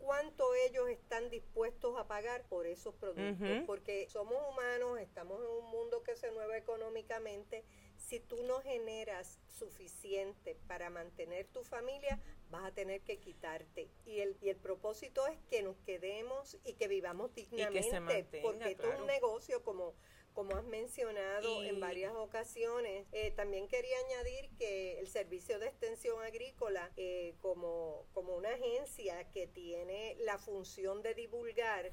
cuánto 0.00 0.54
ellos 0.66 0.88
están 0.88 1.30
dispuestos 1.30 1.98
a 1.98 2.08
pagar 2.08 2.42
por 2.48 2.66
esos 2.66 2.94
productos, 2.94 3.62
porque 3.66 4.08
somos 4.08 4.34
humanos, 4.48 4.98
estamos 4.98 5.40
en 5.40 5.46
un 5.46 5.70
mundo 5.70 6.02
que 6.02 6.16
se 6.16 6.30
mueve 6.32 6.56
económicamente 6.56 7.64
si 8.10 8.18
tú 8.18 8.42
no 8.42 8.60
generas 8.60 9.38
suficiente 9.46 10.56
para 10.66 10.90
mantener 10.90 11.46
tu 11.46 11.62
familia, 11.62 12.18
vas 12.50 12.64
a 12.64 12.74
tener 12.74 13.02
que 13.02 13.18
quitarte. 13.18 13.88
Y 14.04 14.18
el, 14.18 14.36
y 14.42 14.48
el 14.48 14.56
propósito 14.56 15.24
es 15.28 15.38
que 15.48 15.62
nos 15.62 15.76
quedemos 15.86 16.58
y 16.64 16.72
que 16.72 16.88
vivamos 16.88 17.32
dignamente, 17.36 18.40
porque 18.42 18.72
esto 18.72 18.92
es 18.92 18.98
un 18.98 19.06
negocio 19.06 19.62
como 19.62 19.94
como 20.32 20.54
has 20.54 20.64
mencionado 20.64 21.64
en 21.64 21.80
varias 21.80 22.14
ocasiones. 22.14 23.04
Eh, 23.10 23.32
también 23.32 23.66
quería 23.66 23.96
añadir 24.06 24.48
que 24.58 25.00
el 25.00 25.08
Servicio 25.08 25.58
de 25.58 25.66
Extensión 25.66 26.22
Agrícola, 26.22 26.90
eh, 26.96 27.34
como, 27.40 28.06
como 28.12 28.36
una 28.36 28.50
agencia 28.50 29.28
que 29.32 29.48
tiene 29.48 30.16
la 30.20 30.38
función 30.38 31.02
de 31.02 31.14
divulgar, 31.14 31.90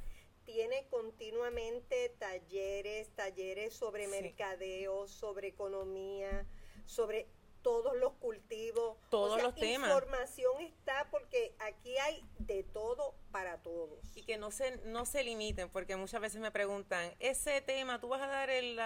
tiene 0.48 0.88
continuamente 0.90 2.16
talleres, 2.18 3.10
talleres 3.16 3.74
sobre 3.74 4.08
mercadeo, 4.08 5.06
sobre 5.06 5.50
economía, 5.50 6.48
sobre 6.86 7.28
todos 7.62 7.98
los 7.98 8.14
cultivos. 8.14 8.98
Todos 9.10 9.44
los 9.44 9.54
temas. 9.56 9.90
La 9.90 9.96
información 9.96 10.62
está 10.62 11.06
porque 11.12 11.54
aquí 11.60 11.98
hay 11.98 12.24
de 12.40 12.64
todo 12.64 13.14
para 13.30 13.62
todos. 13.62 14.00
Y 14.16 14.24
que 14.24 14.38
no 14.38 14.50
se, 14.50 14.78
no 14.86 15.06
se 15.06 15.22
limiten, 15.24 15.70
porque 15.70 15.98
muchas 15.98 16.22
veces 16.22 16.40
me 16.40 16.50
preguntan, 16.50 17.14
ese 17.20 17.60
tema, 17.60 18.00
tú 18.00 18.08
vas 18.08 18.22
a 18.22 18.28
dar 18.28 18.50
el, 18.50 18.80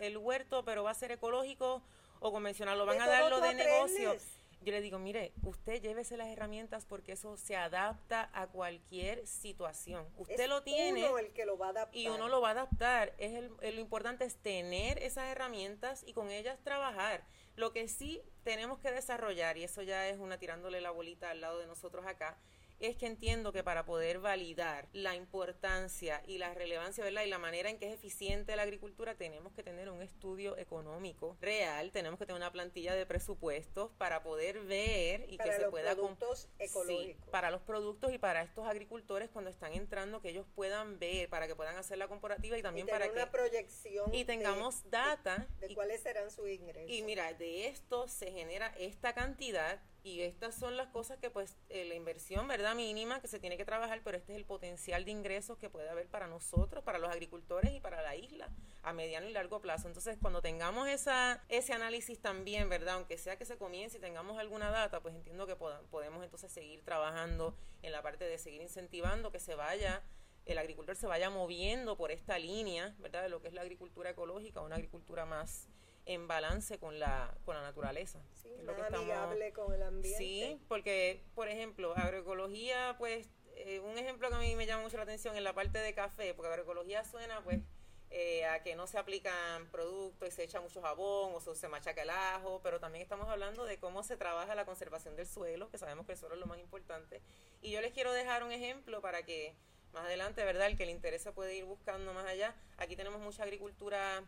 el 0.00 0.16
huerto, 0.16 0.64
pero 0.64 0.84
va 0.84 0.92
a 0.92 0.94
ser 0.94 1.10
ecológico 1.10 1.82
o 2.20 2.30
convencional, 2.30 2.78
lo 2.78 2.86
van 2.86 3.00
a 3.00 3.08
dar 3.08 3.28
lo 3.28 3.40
de 3.40 3.54
negocio 3.54 4.16
yo 4.62 4.72
le 4.72 4.80
digo, 4.80 4.98
mire, 4.98 5.32
usted 5.42 5.80
llévese 5.80 6.16
las 6.16 6.28
herramientas 6.28 6.84
porque 6.84 7.12
eso 7.12 7.36
se 7.36 7.56
adapta 7.56 8.30
a 8.34 8.46
cualquier 8.46 9.26
situación. 9.26 10.06
Usted 10.16 10.48
lo 10.48 10.62
tiene 10.62 11.06
el 11.18 11.32
que 11.32 11.46
lo 11.46 11.56
va 11.56 11.68
a 11.68 11.70
adaptar. 11.70 11.96
y 11.96 12.08
uno 12.08 12.28
lo 12.28 12.40
va 12.40 12.48
a 12.48 12.52
adaptar. 12.52 13.14
Es 13.18 13.32
el, 13.34 13.48
lo 13.48 13.80
importante 13.80 14.24
es 14.24 14.36
tener 14.36 14.98
esas 14.98 15.28
herramientas 15.28 16.02
y 16.06 16.12
con 16.12 16.30
ellas 16.30 16.58
trabajar. 16.62 17.24
Lo 17.56 17.72
que 17.72 17.88
sí 17.88 18.22
tenemos 18.44 18.78
que 18.78 18.90
desarrollar, 18.90 19.56
y 19.56 19.64
eso 19.64 19.82
ya 19.82 20.08
es 20.08 20.18
una 20.18 20.38
tirándole 20.38 20.80
la 20.80 20.90
bolita 20.90 21.30
al 21.30 21.40
lado 21.40 21.58
de 21.58 21.66
nosotros 21.66 22.06
acá, 22.06 22.38
es 22.80 22.96
que 22.96 23.06
entiendo 23.06 23.52
que 23.52 23.62
para 23.62 23.84
poder 23.84 24.18
validar 24.18 24.88
la 24.92 25.14
importancia 25.14 26.22
y 26.26 26.38
la 26.38 26.54
relevancia, 26.54 27.04
¿verdad? 27.04 27.22
Y 27.24 27.28
la 27.28 27.38
manera 27.38 27.70
en 27.70 27.78
que 27.78 27.88
es 27.88 27.94
eficiente 27.94 28.56
la 28.56 28.62
agricultura, 28.62 29.14
tenemos 29.14 29.52
que 29.52 29.62
tener 29.62 29.90
un 29.90 30.02
estudio 30.02 30.56
económico 30.56 31.36
real, 31.40 31.92
tenemos 31.92 32.18
que 32.18 32.26
tener 32.26 32.40
una 32.40 32.50
plantilla 32.50 32.94
de 32.94 33.06
presupuestos 33.06 33.90
para 33.98 34.22
poder 34.22 34.60
ver 34.60 35.26
y 35.28 35.36
que 35.36 35.52
se 35.52 35.68
pueda... 35.68 35.94
productos 35.94 36.48
ecológicos. 36.58 37.28
para 37.30 37.50
los 37.50 37.60
productos 37.62 38.12
y 38.12 38.18
para 38.18 38.42
estos 38.42 38.66
agricultores 38.66 39.28
cuando 39.30 39.50
están 39.50 39.74
entrando, 39.74 40.22
que 40.22 40.30
ellos 40.30 40.46
puedan 40.54 40.98
ver, 40.98 41.28
para 41.28 41.46
que 41.46 41.54
puedan 41.54 41.76
hacer 41.76 41.98
la 41.98 42.08
comparativa 42.08 42.56
y 42.56 42.62
también 42.62 42.86
para 42.86 43.10
una 43.10 43.30
proyección 43.30 44.14
y 44.14 44.24
tengamos 44.24 44.88
data 44.90 45.46
de, 45.60 45.74
cuáles 45.74 46.00
serán 46.00 46.30
sus 46.30 46.48
ingresos. 46.48 46.90
Y 46.90 47.02
mira, 47.02 47.32
de 47.34 47.68
esto 47.68 48.08
se 48.08 48.32
genera 48.32 48.68
esta 48.78 49.12
cantidad 49.12 49.80
y 50.02 50.22
estas 50.22 50.54
son 50.54 50.76
las 50.76 50.88
cosas 50.88 51.18
que 51.18 51.30
pues 51.30 51.56
eh, 51.68 51.84
la 51.84 51.94
inversión, 51.94 52.48
¿verdad? 52.48 52.74
Mínima 52.74 53.20
que 53.20 53.28
se 53.28 53.38
tiene 53.38 53.56
que 53.56 53.64
trabajar, 53.64 54.00
pero 54.02 54.16
este 54.16 54.32
es 54.32 54.38
el 54.38 54.44
potencial 54.44 55.04
de 55.04 55.10
ingresos 55.10 55.58
que 55.58 55.68
puede 55.68 55.88
haber 55.88 56.08
para 56.08 56.26
nosotros, 56.26 56.82
para 56.82 56.98
los 56.98 57.10
agricultores 57.10 57.72
y 57.72 57.80
para 57.80 58.02
la 58.02 58.16
isla 58.16 58.48
a 58.82 58.92
mediano 58.92 59.28
y 59.28 59.32
largo 59.32 59.60
plazo. 59.60 59.88
Entonces, 59.88 60.16
cuando 60.20 60.40
tengamos 60.40 60.88
esa, 60.88 61.44
ese 61.48 61.72
análisis 61.72 62.18
también, 62.20 62.68
¿verdad? 62.68 62.94
Aunque 62.94 63.18
sea 63.18 63.36
que 63.36 63.44
se 63.44 63.58
comience 63.58 63.98
y 63.98 64.00
tengamos 64.00 64.38
alguna 64.38 64.70
data, 64.70 65.00
pues 65.00 65.14
entiendo 65.14 65.46
que 65.46 65.56
podemos 65.56 66.24
entonces 66.24 66.50
seguir 66.50 66.82
trabajando 66.82 67.54
en 67.82 67.92
la 67.92 68.02
parte 68.02 68.24
de 68.24 68.38
seguir 68.38 68.62
incentivando 68.62 69.30
que 69.30 69.40
se 69.40 69.54
vaya 69.54 70.02
el 70.46 70.58
agricultor 70.58 70.96
se 70.96 71.06
vaya 71.06 71.30
moviendo 71.30 71.96
por 71.96 72.10
esta 72.10 72.38
línea, 72.38 72.94
¿verdad? 72.98 73.22
De 73.22 73.28
lo 73.28 73.40
que 73.40 73.48
es 73.48 73.54
la 73.54 73.60
agricultura 73.60 74.10
ecológica, 74.10 74.60
una 74.60 74.76
agricultura 74.76 75.24
más 75.26 75.68
en 76.06 76.26
balance 76.28 76.78
con 76.78 76.98
la, 76.98 77.34
con 77.44 77.54
la 77.54 77.62
naturaleza. 77.62 78.20
Sí, 78.42 78.52
amigable 78.92 79.52
con 79.52 79.72
el 79.72 79.82
ambiente. 79.82 80.18
Sí, 80.18 80.60
porque, 80.68 81.22
por 81.34 81.48
ejemplo, 81.48 81.96
agroecología, 81.96 82.96
pues, 82.98 83.28
eh, 83.54 83.80
un 83.80 83.98
ejemplo 83.98 84.28
que 84.28 84.34
a 84.34 84.38
mí 84.38 84.56
me 84.56 84.66
llama 84.66 84.82
mucho 84.82 84.96
la 84.96 85.04
atención 85.04 85.36
en 85.36 85.44
la 85.44 85.52
parte 85.52 85.78
de 85.78 85.94
café, 85.94 86.34
porque 86.34 86.48
agroecología 86.48 87.04
suena, 87.04 87.42
pues, 87.42 87.60
eh, 88.12 88.44
a 88.44 88.62
que 88.64 88.74
no 88.74 88.88
se 88.88 88.98
aplican 88.98 89.70
productos 89.70 90.26
y 90.26 90.30
se 90.32 90.42
echa 90.42 90.60
mucho 90.60 90.82
jabón 90.82 91.32
o 91.32 91.40
se 91.40 91.68
machaca 91.68 92.02
el 92.02 92.10
ajo, 92.10 92.60
pero 92.60 92.80
también 92.80 93.02
estamos 93.02 93.28
hablando 93.28 93.64
de 93.64 93.78
cómo 93.78 94.02
se 94.02 94.16
trabaja 94.16 94.56
la 94.56 94.64
conservación 94.64 95.14
del 95.14 95.28
suelo, 95.28 95.70
que 95.70 95.78
sabemos 95.78 96.06
que 96.06 96.12
el 96.12 96.18
suelo 96.18 96.34
es 96.34 96.40
lo 96.40 96.46
más 96.46 96.58
importante. 96.58 97.22
Y 97.62 97.70
yo 97.70 97.80
les 97.80 97.92
quiero 97.92 98.12
dejar 98.12 98.42
un 98.42 98.50
ejemplo 98.50 99.00
para 99.00 99.22
que 99.24 99.54
más 99.92 100.04
adelante, 100.04 100.44
¿verdad? 100.44 100.66
El 100.66 100.76
que 100.76 100.86
le 100.86 100.92
interesa 100.92 101.32
puede 101.32 101.54
ir 101.54 101.64
buscando 101.64 102.12
más 102.12 102.26
allá. 102.26 102.56
Aquí 102.78 102.96
tenemos 102.96 103.20
mucha 103.20 103.44
agricultura 103.44 104.24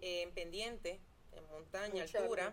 eh, 0.00 0.22
en 0.22 0.32
pendiente, 0.32 1.00
en 1.32 1.46
montaña, 1.48 2.04
altura. 2.04 2.52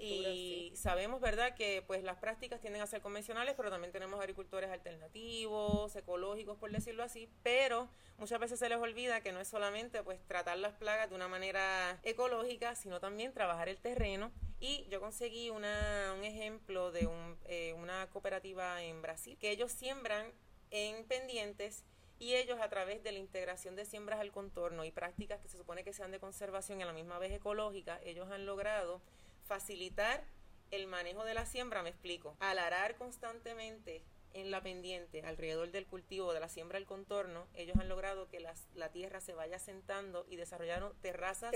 y 0.00 0.72
sabemos, 0.74 1.20
¿verdad?, 1.20 1.54
que 1.54 1.82
pues 1.86 2.02
las 2.02 2.16
prácticas 2.16 2.60
tienden 2.60 2.82
a 2.82 2.86
ser 2.86 3.00
convencionales, 3.00 3.54
pero 3.56 3.70
también 3.70 3.92
tenemos 3.92 4.20
agricultores 4.20 4.70
alternativos, 4.70 5.94
ecológicos, 5.96 6.56
por 6.58 6.70
decirlo 6.70 7.02
así, 7.02 7.28
pero 7.42 7.88
muchas 8.18 8.40
veces 8.40 8.58
se 8.58 8.68
les 8.68 8.78
olvida 8.78 9.20
que 9.20 9.32
no 9.32 9.40
es 9.40 9.48
solamente 9.48 10.02
pues 10.02 10.20
tratar 10.26 10.58
las 10.58 10.74
plagas 10.74 11.10
de 11.10 11.16
una 11.16 11.28
manera 11.28 11.98
ecológica, 12.02 12.74
sino 12.74 13.00
también 13.00 13.32
trabajar 13.32 13.68
el 13.68 13.78
terreno. 13.78 14.32
Y 14.60 14.86
yo 14.88 15.00
conseguí 15.00 15.50
una, 15.50 16.14
un 16.16 16.24
ejemplo 16.24 16.90
de 16.90 17.06
un, 17.06 17.38
eh, 17.44 17.74
una 17.74 18.08
cooperativa 18.10 18.82
en 18.82 19.02
Brasil, 19.02 19.38
que 19.38 19.50
ellos 19.50 19.70
siembran 19.70 20.32
en 20.70 21.04
pendientes 21.04 21.84
y 22.18 22.34
ellos 22.34 22.60
a 22.60 22.68
través 22.68 23.02
de 23.02 23.12
la 23.12 23.18
integración 23.18 23.76
de 23.76 23.84
siembras 23.84 24.20
al 24.20 24.32
contorno 24.32 24.84
y 24.84 24.90
prácticas 24.90 25.40
que 25.40 25.48
se 25.48 25.56
supone 25.56 25.84
que 25.84 25.92
sean 25.92 26.10
de 26.10 26.18
conservación 26.18 26.80
y 26.80 26.82
a 26.82 26.86
la 26.86 26.92
misma 26.92 27.18
vez 27.18 27.32
ecológica, 27.32 28.00
ellos 28.02 28.30
han 28.30 28.46
logrado 28.46 29.00
facilitar 29.46 30.24
el 30.70 30.86
manejo 30.86 31.24
de 31.24 31.34
la 31.34 31.46
siembra, 31.46 31.82
me 31.82 31.90
explico, 31.90 32.36
al 32.40 32.58
arar 32.58 32.96
constantemente 32.96 34.02
en 34.34 34.50
la 34.50 34.62
pendiente 34.62 35.22
alrededor 35.22 35.70
del 35.70 35.86
cultivo 35.86 36.34
de 36.34 36.40
la 36.40 36.48
siembra 36.48 36.76
al 36.76 36.84
contorno, 36.84 37.46
ellos 37.54 37.76
han 37.80 37.88
logrado 37.88 38.28
que 38.28 38.40
la 38.40 38.88
tierra 38.90 39.20
se 39.20 39.32
vaya 39.32 39.58
sentando 39.58 40.26
y 40.28 40.36
desarrollaron 40.36 40.92
terrazas 41.00 41.54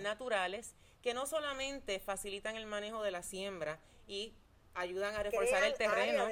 naturales 0.00 0.74
que 1.02 1.12
no 1.12 1.26
solamente 1.26 2.00
facilitan 2.00 2.56
el 2.56 2.64
manejo 2.66 3.02
de 3.02 3.10
la 3.10 3.22
siembra 3.22 3.78
y 4.06 4.34
ayudan 4.74 5.14
a 5.14 5.22
reforzar 5.22 5.64
el 5.64 5.74
terreno, 5.74 6.28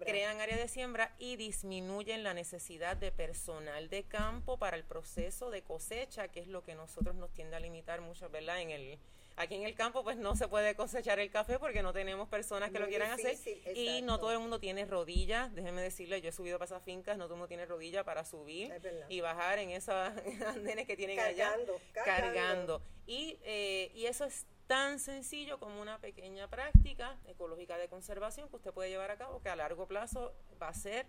crean 0.00 0.40
área 0.40 0.56
de 0.56 0.68
siembra 0.68 1.14
y 1.18 1.36
disminuyen 1.36 2.22
la 2.22 2.34
necesidad 2.34 2.96
de 2.96 3.12
personal 3.12 3.88
de 3.88 4.04
campo 4.04 4.58
para 4.58 4.76
el 4.76 4.84
proceso 4.84 5.50
de 5.50 5.62
cosecha, 5.62 6.28
que 6.28 6.40
es 6.40 6.46
lo 6.46 6.62
que 6.62 6.74
nosotros 6.74 7.14
nos 7.16 7.32
tiende 7.32 7.56
a 7.56 7.60
limitar 7.60 8.00
mucho, 8.00 8.28
¿verdad? 8.30 8.60
En 8.60 8.70
el 8.70 8.98
aquí 9.36 9.54
en 9.54 9.62
el 9.62 9.74
campo 9.74 10.04
pues 10.04 10.16
no 10.16 10.36
se 10.36 10.48
puede 10.48 10.74
cosechar 10.74 11.18
el 11.18 11.30
café 11.30 11.58
porque 11.58 11.82
no 11.82 11.92
tenemos 11.92 12.28
personas 12.28 12.70
que 12.70 12.78
lo 12.78 12.86
quieran 12.86 13.10
hacer. 13.10 13.36
y 13.74 14.02
no 14.02 14.18
todo 14.18 14.32
el 14.32 14.38
mundo 14.38 14.60
tiene 14.60 14.84
rodillas, 14.84 15.54
déjeme 15.54 15.82
decirle, 15.82 16.20
yo 16.20 16.28
he 16.28 16.32
subido 16.32 16.58
para 16.58 16.66
esas 16.66 16.82
fincas, 16.82 17.16
no 17.16 17.24
todo 17.24 17.34
el 17.34 17.38
mundo 17.38 17.48
tiene 17.48 17.64
rodillas 17.66 18.04
para 18.04 18.24
subir 18.24 18.72
y 19.08 19.20
bajar 19.20 19.58
en 19.58 19.70
esas 19.70 20.14
andenes 20.46 20.86
que 20.86 20.96
tienen 20.96 21.18
allá. 21.18 21.56
Cargando. 21.92 22.82
Y, 23.06 23.38
eh, 23.42 23.90
y 23.94 24.06
eso 24.06 24.24
es 24.24 24.46
tan 24.70 25.00
sencillo 25.00 25.58
como 25.58 25.82
una 25.82 25.98
pequeña 25.98 26.48
práctica 26.48 27.18
ecológica 27.26 27.76
de 27.76 27.88
conservación 27.88 28.48
que 28.48 28.54
usted 28.54 28.72
puede 28.72 28.88
llevar 28.88 29.10
a 29.10 29.16
cabo 29.16 29.42
que 29.42 29.48
a 29.48 29.56
largo 29.56 29.88
plazo 29.88 30.32
va 30.62 30.68
a 30.68 30.74
ser 30.74 31.06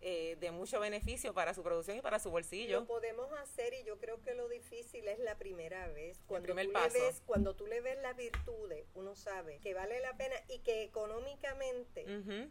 eh, 0.00 0.38
de 0.40 0.50
mucho 0.50 0.80
beneficio 0.80 1.34
para 1.34 1.52
su 1.52 1.62
producción 1.62 1.98
y 1.98 2.00
para 2.00 2.18
su 2.18 2.30
bolsillo. 2.30 2.80
Lo 2.80 2.86
podemos 2.86 3.30
hacer 3.32 3.74
y 3.74 3.84
yo 3.84 3.98
creo 3.98 4.22
que 4.22 4.32
lo 4.32 4.48
difícil 4.48 5.06
es 5.08 5.18
la 5.18 5.36
primera 5.36 5.88
vez. 5.88 6.22
Cuando, 6.26 6.54
tú, 6.54 6.56
Le 6.56 6.88
ves, 6.88 7.22
cuando 7.26 7.54
tú 7.54 7.66
le 7.66 7.82
ves 7.82 7.98
las 8.00 8.16
virtudes, 8.16 8.86
uno 8.94 9.14
sabe 9.14 9.60
que 9.60 9.74
vale 9.74 10.00
la 10.00 10.16
pena 10.16 10.36
y 10.48 10.60
que 10.60 10.82
económicamente 10.82 12.06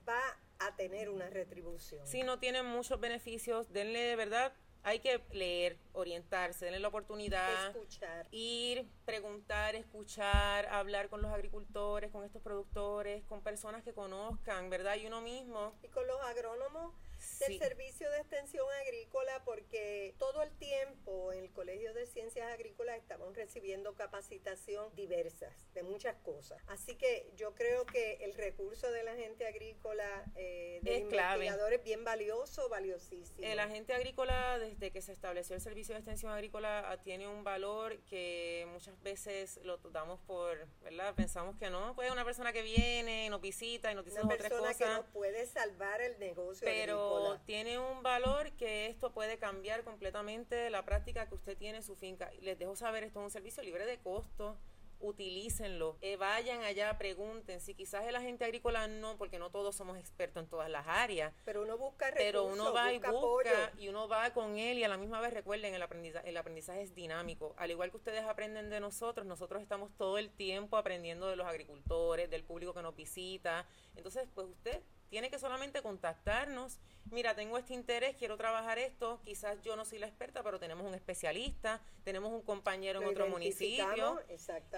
va 0.07 0.21
a 0.59 0.75
tener 0.75 1.09
una 1.09 1.27
retribución. 1.31 2.05
Si 2.05 2.21
no 2.21 2.37
tienen 2.37 2.67
muchos 2.67 2.99
beneficios, 2.99 3.73
denle 3.73 3.99
de 4.01 4.15
verdad 4.15 4.53
hay 4.83 4.99
que 4.99 5.21
leer, 5.31 5.77
orientarse, 5.93 6.65
tener 6.65 6.81
la 6.81 6.87
oportunidad, 6.87 7.69
escuchar. 7.69 8.27
ir, 8.31 8.87
preguntar, 9.05 9.75
escuchar, 9.75 10.67
hablar 10.67 11.09
con 11.09 11.21
los 11.21 11.31
agricultores, 11.31 12.11
con 12.11 12.23
estos 12.23 12.41
productores, 12.41 13.23
con 13.25 13.41
personas 13.41 13.83
que 13.83 13.93
conozcan, 13.93 14.69
¿verdad? 14.69 14.95
Y 14.95 15.05
uno 15.05 15.21
mismo. 15.21 15.73
Y 15.83 15.87
con 15.89 16.05
los 16.07 16.19
agrónomos 16.21 16.93
del 17.39 17.59
Servicio 17.59 18.09
de 18.09 18.17
Extensión 18.17 18.65
Agrícola 18.83 19.43
porque 19.45 20.15
todo 20.17 20.41
el 20.41 20.51
tiempo 20.57 21.31
en 21.33 21.39
el 21.39 21.51
Colegio 21.51 21.93
de 21.93 22.05
Ciencias 22.05 22.51
Agrícolas 22.51 22.97
estamos 22.97 23.35
recibiendo 23.35 23.93
capacitación 23.93 24.93
diversas 24.95 25.53
de 25.73 25.83
muchas 25.83 26.15
cosas. 26.17 26.61
Así 26.67 26.95
que 26.95 27.31
yo 27.35 27.53
creo 27.53 27.85
que 27.85 28.13
el 28.21 28.33
recurso 28.33 28.91
del 28.91 29.07
agente 29.07 29.45
agrícola 29.45 30.25
eh, 30.35 30.79
de 30.81 30.99
investigador 30.99 31.73
es 31.73 31.83
bien 31.83 32.03
valioso, 32.03 32.69
valiosísimo. 32.69 33.47
El 33.47 33.59
agente 33.59 33.93
agrícola, 33.93 34.57
desde 34.59 34.91
que 34.91 35.01
se 35.01 35.13
estableció 35.13 35.55
el 35.55 35.61
Servicio 35.61 35.93
de 35.93 35.99
Extensión 35.99 36.31
Agrícola, 36.31 36.91
ah, 36.91 36.97
tiene 36.97 37.27
un 37.27 37.43
valor 37.43 37.99
que 38.09 38.67
muchas 38.71 38.99
veces 39.03 39.59
lo 39.63 39.77
damos 39.77 40.19
por, 40.21 40.67
¿verdad? 40.81 41.13
Pensamos 41.15 41.57
que 41.57 41.69
no, 41.69 41.95
pues 41.95 42.11
una 42.11 42.25
persona 42.25 42.51
que 42.51 42.61
viene, 42.61 43.29
nos 43.29 43.41
visita 43.41 43.91
y 43.91 43.95
nos 43.95 44.05
dice 44.05 44.21
una 44.21 44.33
otras 44.33 44.51
cosas. 44.51 44.77
que 44.77 44.85
nos 44.85 45.05
puede 45.07 45.45
salvar 45.45 46.01
el 46.01 46.17
negocio 46.19 46.65
pero 46.65 47.10
tiene 47.45 47.79
un 47.79 48.03
valor 48.03 48.51
que 48.53 48.87
esto 48.87 49.11
puede 49.11 49.37
cambiar 49.37 49.83
completamente 49.83 50.69
la 50.69 50.83
práctica 50.83 51.27
que 51.27 51.35
usted 51.35 51.57
tiene 51.57 51.77
en 51.77 51.83
su 51.83 51.95
finca. 51.95 52.31
Les 52.41 52.57
dejo 52.57 52.75
saber, 52.75 53.03
esto 53.03 53.19
es 53.19 53.25
un 53.25 53.31
servicio 53.31 53.63
libre 53.63 53.85
de 53.85 53.97
costo 53.99 54.57
utilícenlo, 55.01 55.97
eh, 56.01 56.15
vayan 56.15 56.61
allá, 56.61 56.97
pregunten, 56.97 57.59
si 57.59 57.73
quizás 57.73 58.05
el 58.05 58.15
agente 58.15 58.45
agrícola 58.45 58.87
no, 58.87 59.17
porque 59.17 59.39
no 59.39 59.49
todos 59.49 59.75
somos 59.75 59.97
expertos 59.97 60.43
en 60.43 60.49
todas 60.49 60.69
las 60.69 60.87
áreas. 60.87 61.33
Pero 61.45 61.63
uno 61.63 61.77
busca 61.77 62.05
recursos, 62.05 62.25
Pero 62.25 62.45
uno 62.45 62.73
va 62.73 62.93
y 62.93 62.99
busca 62.99 63.71
y 63.77 63.87
uno 63.89 64.07
va 64.07 64.31
con 64.33 64.57
él 64.57 64.77
y 64.77 64.83
a 64.83 64.87
la 64.87 64.97
misma 64.97 65.19
vez 65.19 65.33
recuerden, 65.33 65.73
el 65.73 65.81
aprendizaje, 65.81 66.29
el 66.29 66.37
aprendizaje 66.37 66.81
es 66.81 66.95
dinámico. 66.95 67.53
Al 67.57 67.71
igual 67.71 67.91
que 67.91 67.97
ustedes 67.97 68.23
aprenden 68.23 68.69
de 68.69 68.79
nosotros, 68.79 69.25
nosotros 69.25 69.61
estamos 69.61 69.91
todo 69.97 70.17
el 70.17 70.29
tiempo 70.29 70.77
aprendiendo 70.77 71.27
de 71.27 71.35
los 71.35 71.47
agricultores, 71.47 72.29
del 72.29 72.43
público 72.43 72.73
que 72.73 72.81
nos 72.81 72.95
visita. 72.95 73.65
Entonces, 73.95 74.27
pues 74.33 74.47
usted 74.47 74.81
tiene 75.11 75.29
que 75.29 75.37
solamente 75.37 75.81
contactarnos. 75.81 76.79
Mira, 77.11 77.35
tengo 77.35 77.57
este 77.57 77.73
interés, 77.73 78.15
quiero 78.15 78.37
trabajar 78.37 78.79
esto. 78.79 79.19
Quizás 79.25 79.61
yo 79.61 79.75
no 79.75 79.83
soy 79.83 79.99
la 79.99 80.07
experta, 80.07 80.41
pero 80.41 80.57
tenemos 80.57 80.87
un 80.87 80.95
especialista, 80.95 81.81
tenemos 82.05 82.31
un 82.31 82.41
compañero 82.41 83.01
en 83.01 83.09
otro 83.09 83.27
municipio 83.27 84.21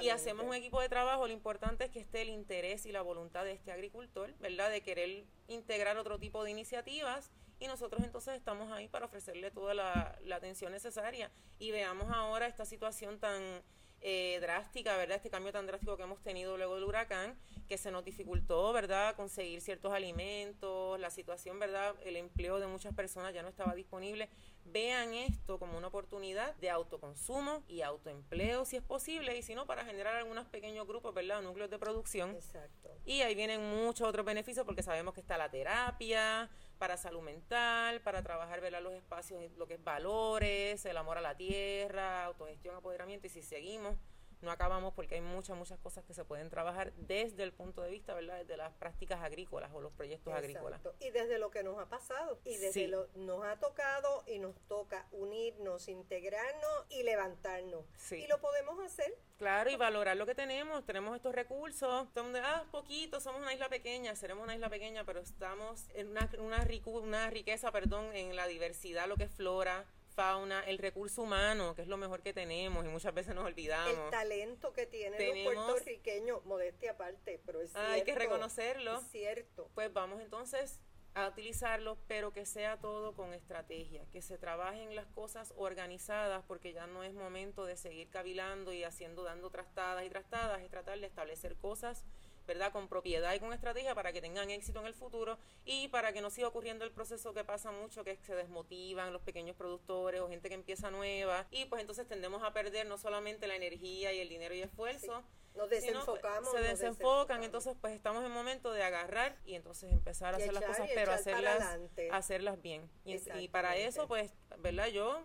y 0.02 0.10
hacemos 0.10 0.48
un 0.48 0.56
equipo 0.56 0.82
de 0.82 0.90
trabajo. 0.90 1.28
Lo 1.28 1.34
importante 1.34 1.86
es 1.86 1.92
que 1.92 2.00
esté 2.00 2.24
el 2.24 2.30
interés 2.30 2.88
y 2.88 2.92
la 2.92 3.04
voluntad 3.04 3.46
de 3.46 3.52
este 3.52 3.72
agricultor, 3.72 4.34
¿verdad? 4.40 4.72
De 4.72 4.82
querer 4.82 5.24
integrar 5.48 5.98
otro 5.98 6.18
tipo 6.18 6.44
de 6.44 6.50
iniciativas 6.50 7.30
y 7.60 7.68
nosotros 7.68 8.04
entonces 8.04 8.34
estamos 8.34 8.72
ahí 8.72 8.88
para 8.88 9.06
ofrecerle 9.06 9.52
toda 9.52 9.76
la, 9.76 10.18
la 10.24 10.38
atención 10.38 10.72
necesaria. 10.72 11.30
Y 11.60 11.70
veamos 11.70 12.12
ahora 12.12 12.48
esta 12.48 12.66
situación 12.66 13.20
tan 13.20 13.62
eh, 14.06 14.38
drástica, 14.42 14.98
¿verdad? 14.98 15.16
Este 15.16 15.30
cambio 15.30 15.54
tan 15.54 15.66
drástico 15.66 15.96
que 15.96 16.04
hemos 16.04 16.22
tenido 16.22 16.58
luego 16.58 16.76
del 16.76 16.84
huracán, 16.84 17.38
que 17.70 17.78
se 17.78 17.90
nos 17.90 18.04
dificultó, 18.04 18.74
¿verdad? 18.74 19.16
Conseguir 19.16 19.62
ciertos 19.62 19.94
alimentos, 19.94 21.00
la 21.00 21.10
situación, 21.10 21.58
¿verdad? 21.58 21.96
El 22.04 22.18
empleo 22.18 22.60
de 22.60 22.68
muchas 22.68 22.94
personas 22.94 23.34
ya 23.34 23.42
no 23.42 23.48
estaba 23.48 23.74
disponible. 23.76 24.28
Vean 24.66 25.14
esto 25.14 25.58
como 25.58 25.78
una 25.78 25.88
oportunidad 25.88 26.54
de 26.58 26.70
autoconsumo 26.70 27.64
y 27.70 27.82
autoempleo, 27.82 28.66
si 28.66 28.76
es 28.76 28.84
posible, 28.84 29.38
y 29.38 29.42
si 29.42 29.56
no, 29.56 29.66
para 29.66 29.86
generar 29.86 30.16
algunos 30.18 30.48
pequeños 30.48 30.86
grupos, 30.86 31.14
¿verdad? 31.14 31.42
Núcleos 31.42 31.70
de 31.70 31.80
producción. 31.80 32.32
Exacto. 32.32 32.90
Y 33.06 33.22
ahí 33.22 33.36
vienen 33.36 33.62
muchos 33.62 34.06
otros 34.06 34.26
beneficios 34.26 34.66
porque 34.66 34.84
sabemos 34.84 35.14
que 35.14 35.22
está 35.22 35.38
la 35.38 35.50
terapia, 35.50 36.50
para 36.84 36.98
salud 36.98 37.22
mental, 37.22 38.02
para 38.02 38.22
trabajar 38.24 38.60
¿verdad? 38.60 38.82
los 38.82 38.92
espacios, 38.92 39.42
lo 39.56 39.66
que 39.66 39.76
es 39.76 39.84
valores, 39.86 40.84
el 40.84 40.98
amor 40.98 41.18
a 41.18 41.22
la 41.22 41.34
tierra, 41.34 42.26
autogestión, 42.26 42.76
apoderamiento, 42.76 43.26
y 43.26 43.30
si 43.30 43.42
seguimos 43.42 43.96
no 44.44 44.52
acabamos 44.52 44.94
porque 44.94 45.16
hay 45.16 45.22
muchas, 45.22 45.58
muchas 45.58 45.80
cosas 45.80 46.04
que 46.04 46.14
se 46.14 46.26
pueden 46.26 46.50
trabajar 46.50 46.94
desde 46.94 47.44
el 47.44 47.54
punto 47.54 47.82
de 47.82 47.90
vista, 47.90 48.14
¿verdad? 48.14 48.40
Desde 48.40 48.58
las 48.58 48.74
prácticas 48.74 49.22
agrícolas 49.22 49.72
o 49.74 49.82
los 49.82 49.92
proyectos 49.94 50.34
agrícolas. 50.34 50.82
Y 51.00 51.12
desde 51.12 51.40
lo 51.40 51.50
que 51.50 51.64
nos 51.64 51.80
ha 51.80 51.88
pasado 51.90 52.40
y 52.44 52.58
desde 52.58 52.88
lo 52.88 53.08
nos 53.16 53.44
ha 53.46 53.60
tocado 53.60 54.24
y 54.28 54.40
nos 54.40 54.56
toca 54.68 55.08
unirnos, 55.12 55.88
integrarnos 55.88 56.86
y 56.90 57.04
levantarnos. 57.04 57.86
Y 58.12 58.28
lo 58.28 58.40
podemos 58.40 58.80
hacer. 58.80 59.18
Claro, 59.38 59.70
y 59.70 59.76
valorar 59.76 60.16
lo 60.18 60.26
que 60.26 60.36
tenemos. 60.36 60.86
Tenemos 60.86 61.16
estos 61.16 61.34
recursos. 61.34 62.14
Donde, 62.14 62.40
ah, 62.40 62.66
poquito, 62.72 63.20
somos 63.20 63.42
una 63.42 63.54
isla 63.54 63.70
pequeña, 63.70 64.16
seremos 64.16 64.44
una 64.44 64.56
isla 64.56 64.70
pequeña, 64.70 65.04
pero 65.04 65.22
estamos 65.22 65.88
en 65.94 66.10
una, 66.10 66.30
una, 66.40 66.68
una 66.86 67.30
riqueza, 67.30 67.72
perdón, 67.72 68.14
en 68.14 68.36
la 68.36 68.48
diversidad, 68.48 69.08
lo 69.08 69.16
que 69.16 69.24
es 69.24 69.32
flora, 69.32 69.86
fauna, 70.14 70.62
el 70.62 70.78
recurso 70.78 71.24
humano, 71.24 71.76
que 71.76 71.82
es 71.82 71.88
lo 71.88 71.98
mejor 71.98 72.22
que 72.22 72.34
tenemos 72.34 72.86
y 72.86 72.90
muchas 72.90 73.14
veces 73.14 73.36
nos 73.36 73.46
olvidamos. 73.46 74.06
El 74.06 74.10
talento 74.10 74.74
que 74.74 74.86
tienen 74.86 75.20
los 75.20 75.54
puertorriqueños, 75.54 76.46
modestia 76.46 76.92
aparte, 76.92 77.42
pero 77.46 77.62
es 77.62 77.72
cierto. 77.72 77.92
Hay 77.92 78.04
que 78.04 78.16
reconocerlo. 78.16 79.00
Es 79.00 79.08
cierto. 79.12 79.70
Pues 79.74 79.92
vamos 79.92 80.22
entonces 80.22 80.80
a 81.16 81.28
utilizarlo, 81.28 81.98
pero 82.08 82.34
que 82.34 82.46
sea 82.46 82.80
todo 82.80 83.14
con 83.14 83.34
estrategia, 83.34 84.06
que 84.12 84.22
se 84.22 84.38
trabajen 84.38 84.96
las 84.96 85.06
cosas 85.08 85.54
organizadas, 85.58 86.44
porque 86.48 86.74
ya 86.74 86.88
no 86.88 87.04
es 87.04 87.14
momento 87.14 87.66
de 87.66 87.78
seguir 87.78 88.10
cavilando 88.10 88.74
y 88.74 88.84
haciendo, 88.84 89.24
dando 89.24 89.50
trastadas 89.52 90.06
y 90.06 90.10
trastadas, 90.10 90.62
es 90.62 90.70
tratar 90.70 91.00
de 91.00 91.06
establecer 91.06 91.56
cosas 91.56 92.04
¿verdad? 92.48 92.72
Con 92.72 92.88
propiedad 92.88 93.34
y 93.34 93.40
con 93.40 93.54
estrategia 93.54 93.96
para 93.96 94.12
que 94.12 94.22
tengan 94.22 94.50
éxito 94.50 94.80
en 94.80 94.88
el 94.88 94.94
futuro 94.94 95.38
y 95.66 95.88
para 95.90 96.14
que 96.14 96.22
no 96.22 96.30
siga 96.30 96.48
ocurriendo 96.48 96.86
el 96.86 96.92
proceso 96.92 97.34
que 97.34 97.44
pasa 97.44 97.72
mucho, 97.72 98.04
que 98.04 98.18
se 98.18 98.36
desmotivan 98.36 99.14
los 99.14 99.22
pequeños 99.22 99.56
productores 99.56 100.22
o 100.22 100.30
gente 100.30 100.50
que 100.50 100.56
empieza 100.56 100.92
nueva 100.92 101.48
y 101.52 101.66
pues 101.66 101.82
entonces 101.82 102.08
tendemos 102.08 102.44
a 102.44 102.54
perder 102.54 102.88
no 102.88 102.98
solamente 102.98 103.48
la 103.48 103.56
energía 103.56 104.14
y 104.14 104.20
el 104.20 104.30
dinero 104.30 104.54
y 104.56 104.62
esfuerzo, 104.62 105.24
nos 105.56 105.70
desenfocamos. 105.70 106.52
se 106.52 106.60
desenfocan, 106.60 107.44
entonces 107.44 107.76
pues 107.80 107.94
estamos 107.94 108.26
en 108.26 108.32
momento 108.32 108.72
de 108.72 108.84
agarrar 108.84 109.38
y 109.46 109.56
entonces 109.56 109.92
empezar 109.92 110.34
a 110.34 110.38
hacer 110.38 110.54
las 110.54 110.64
cosas, 110.64 110.90
pero 110.94 111.12
hacerlas, 111.12 111.80
hacerlas 112.12 112.62
bien. 112.62 112.90
Y, 113.06 113.48
para 113.50 113.76
eso 113.78 114.08
pues, 114.08 114.32
¿verdad? 114.60 114.88
Yo 114.88 115.24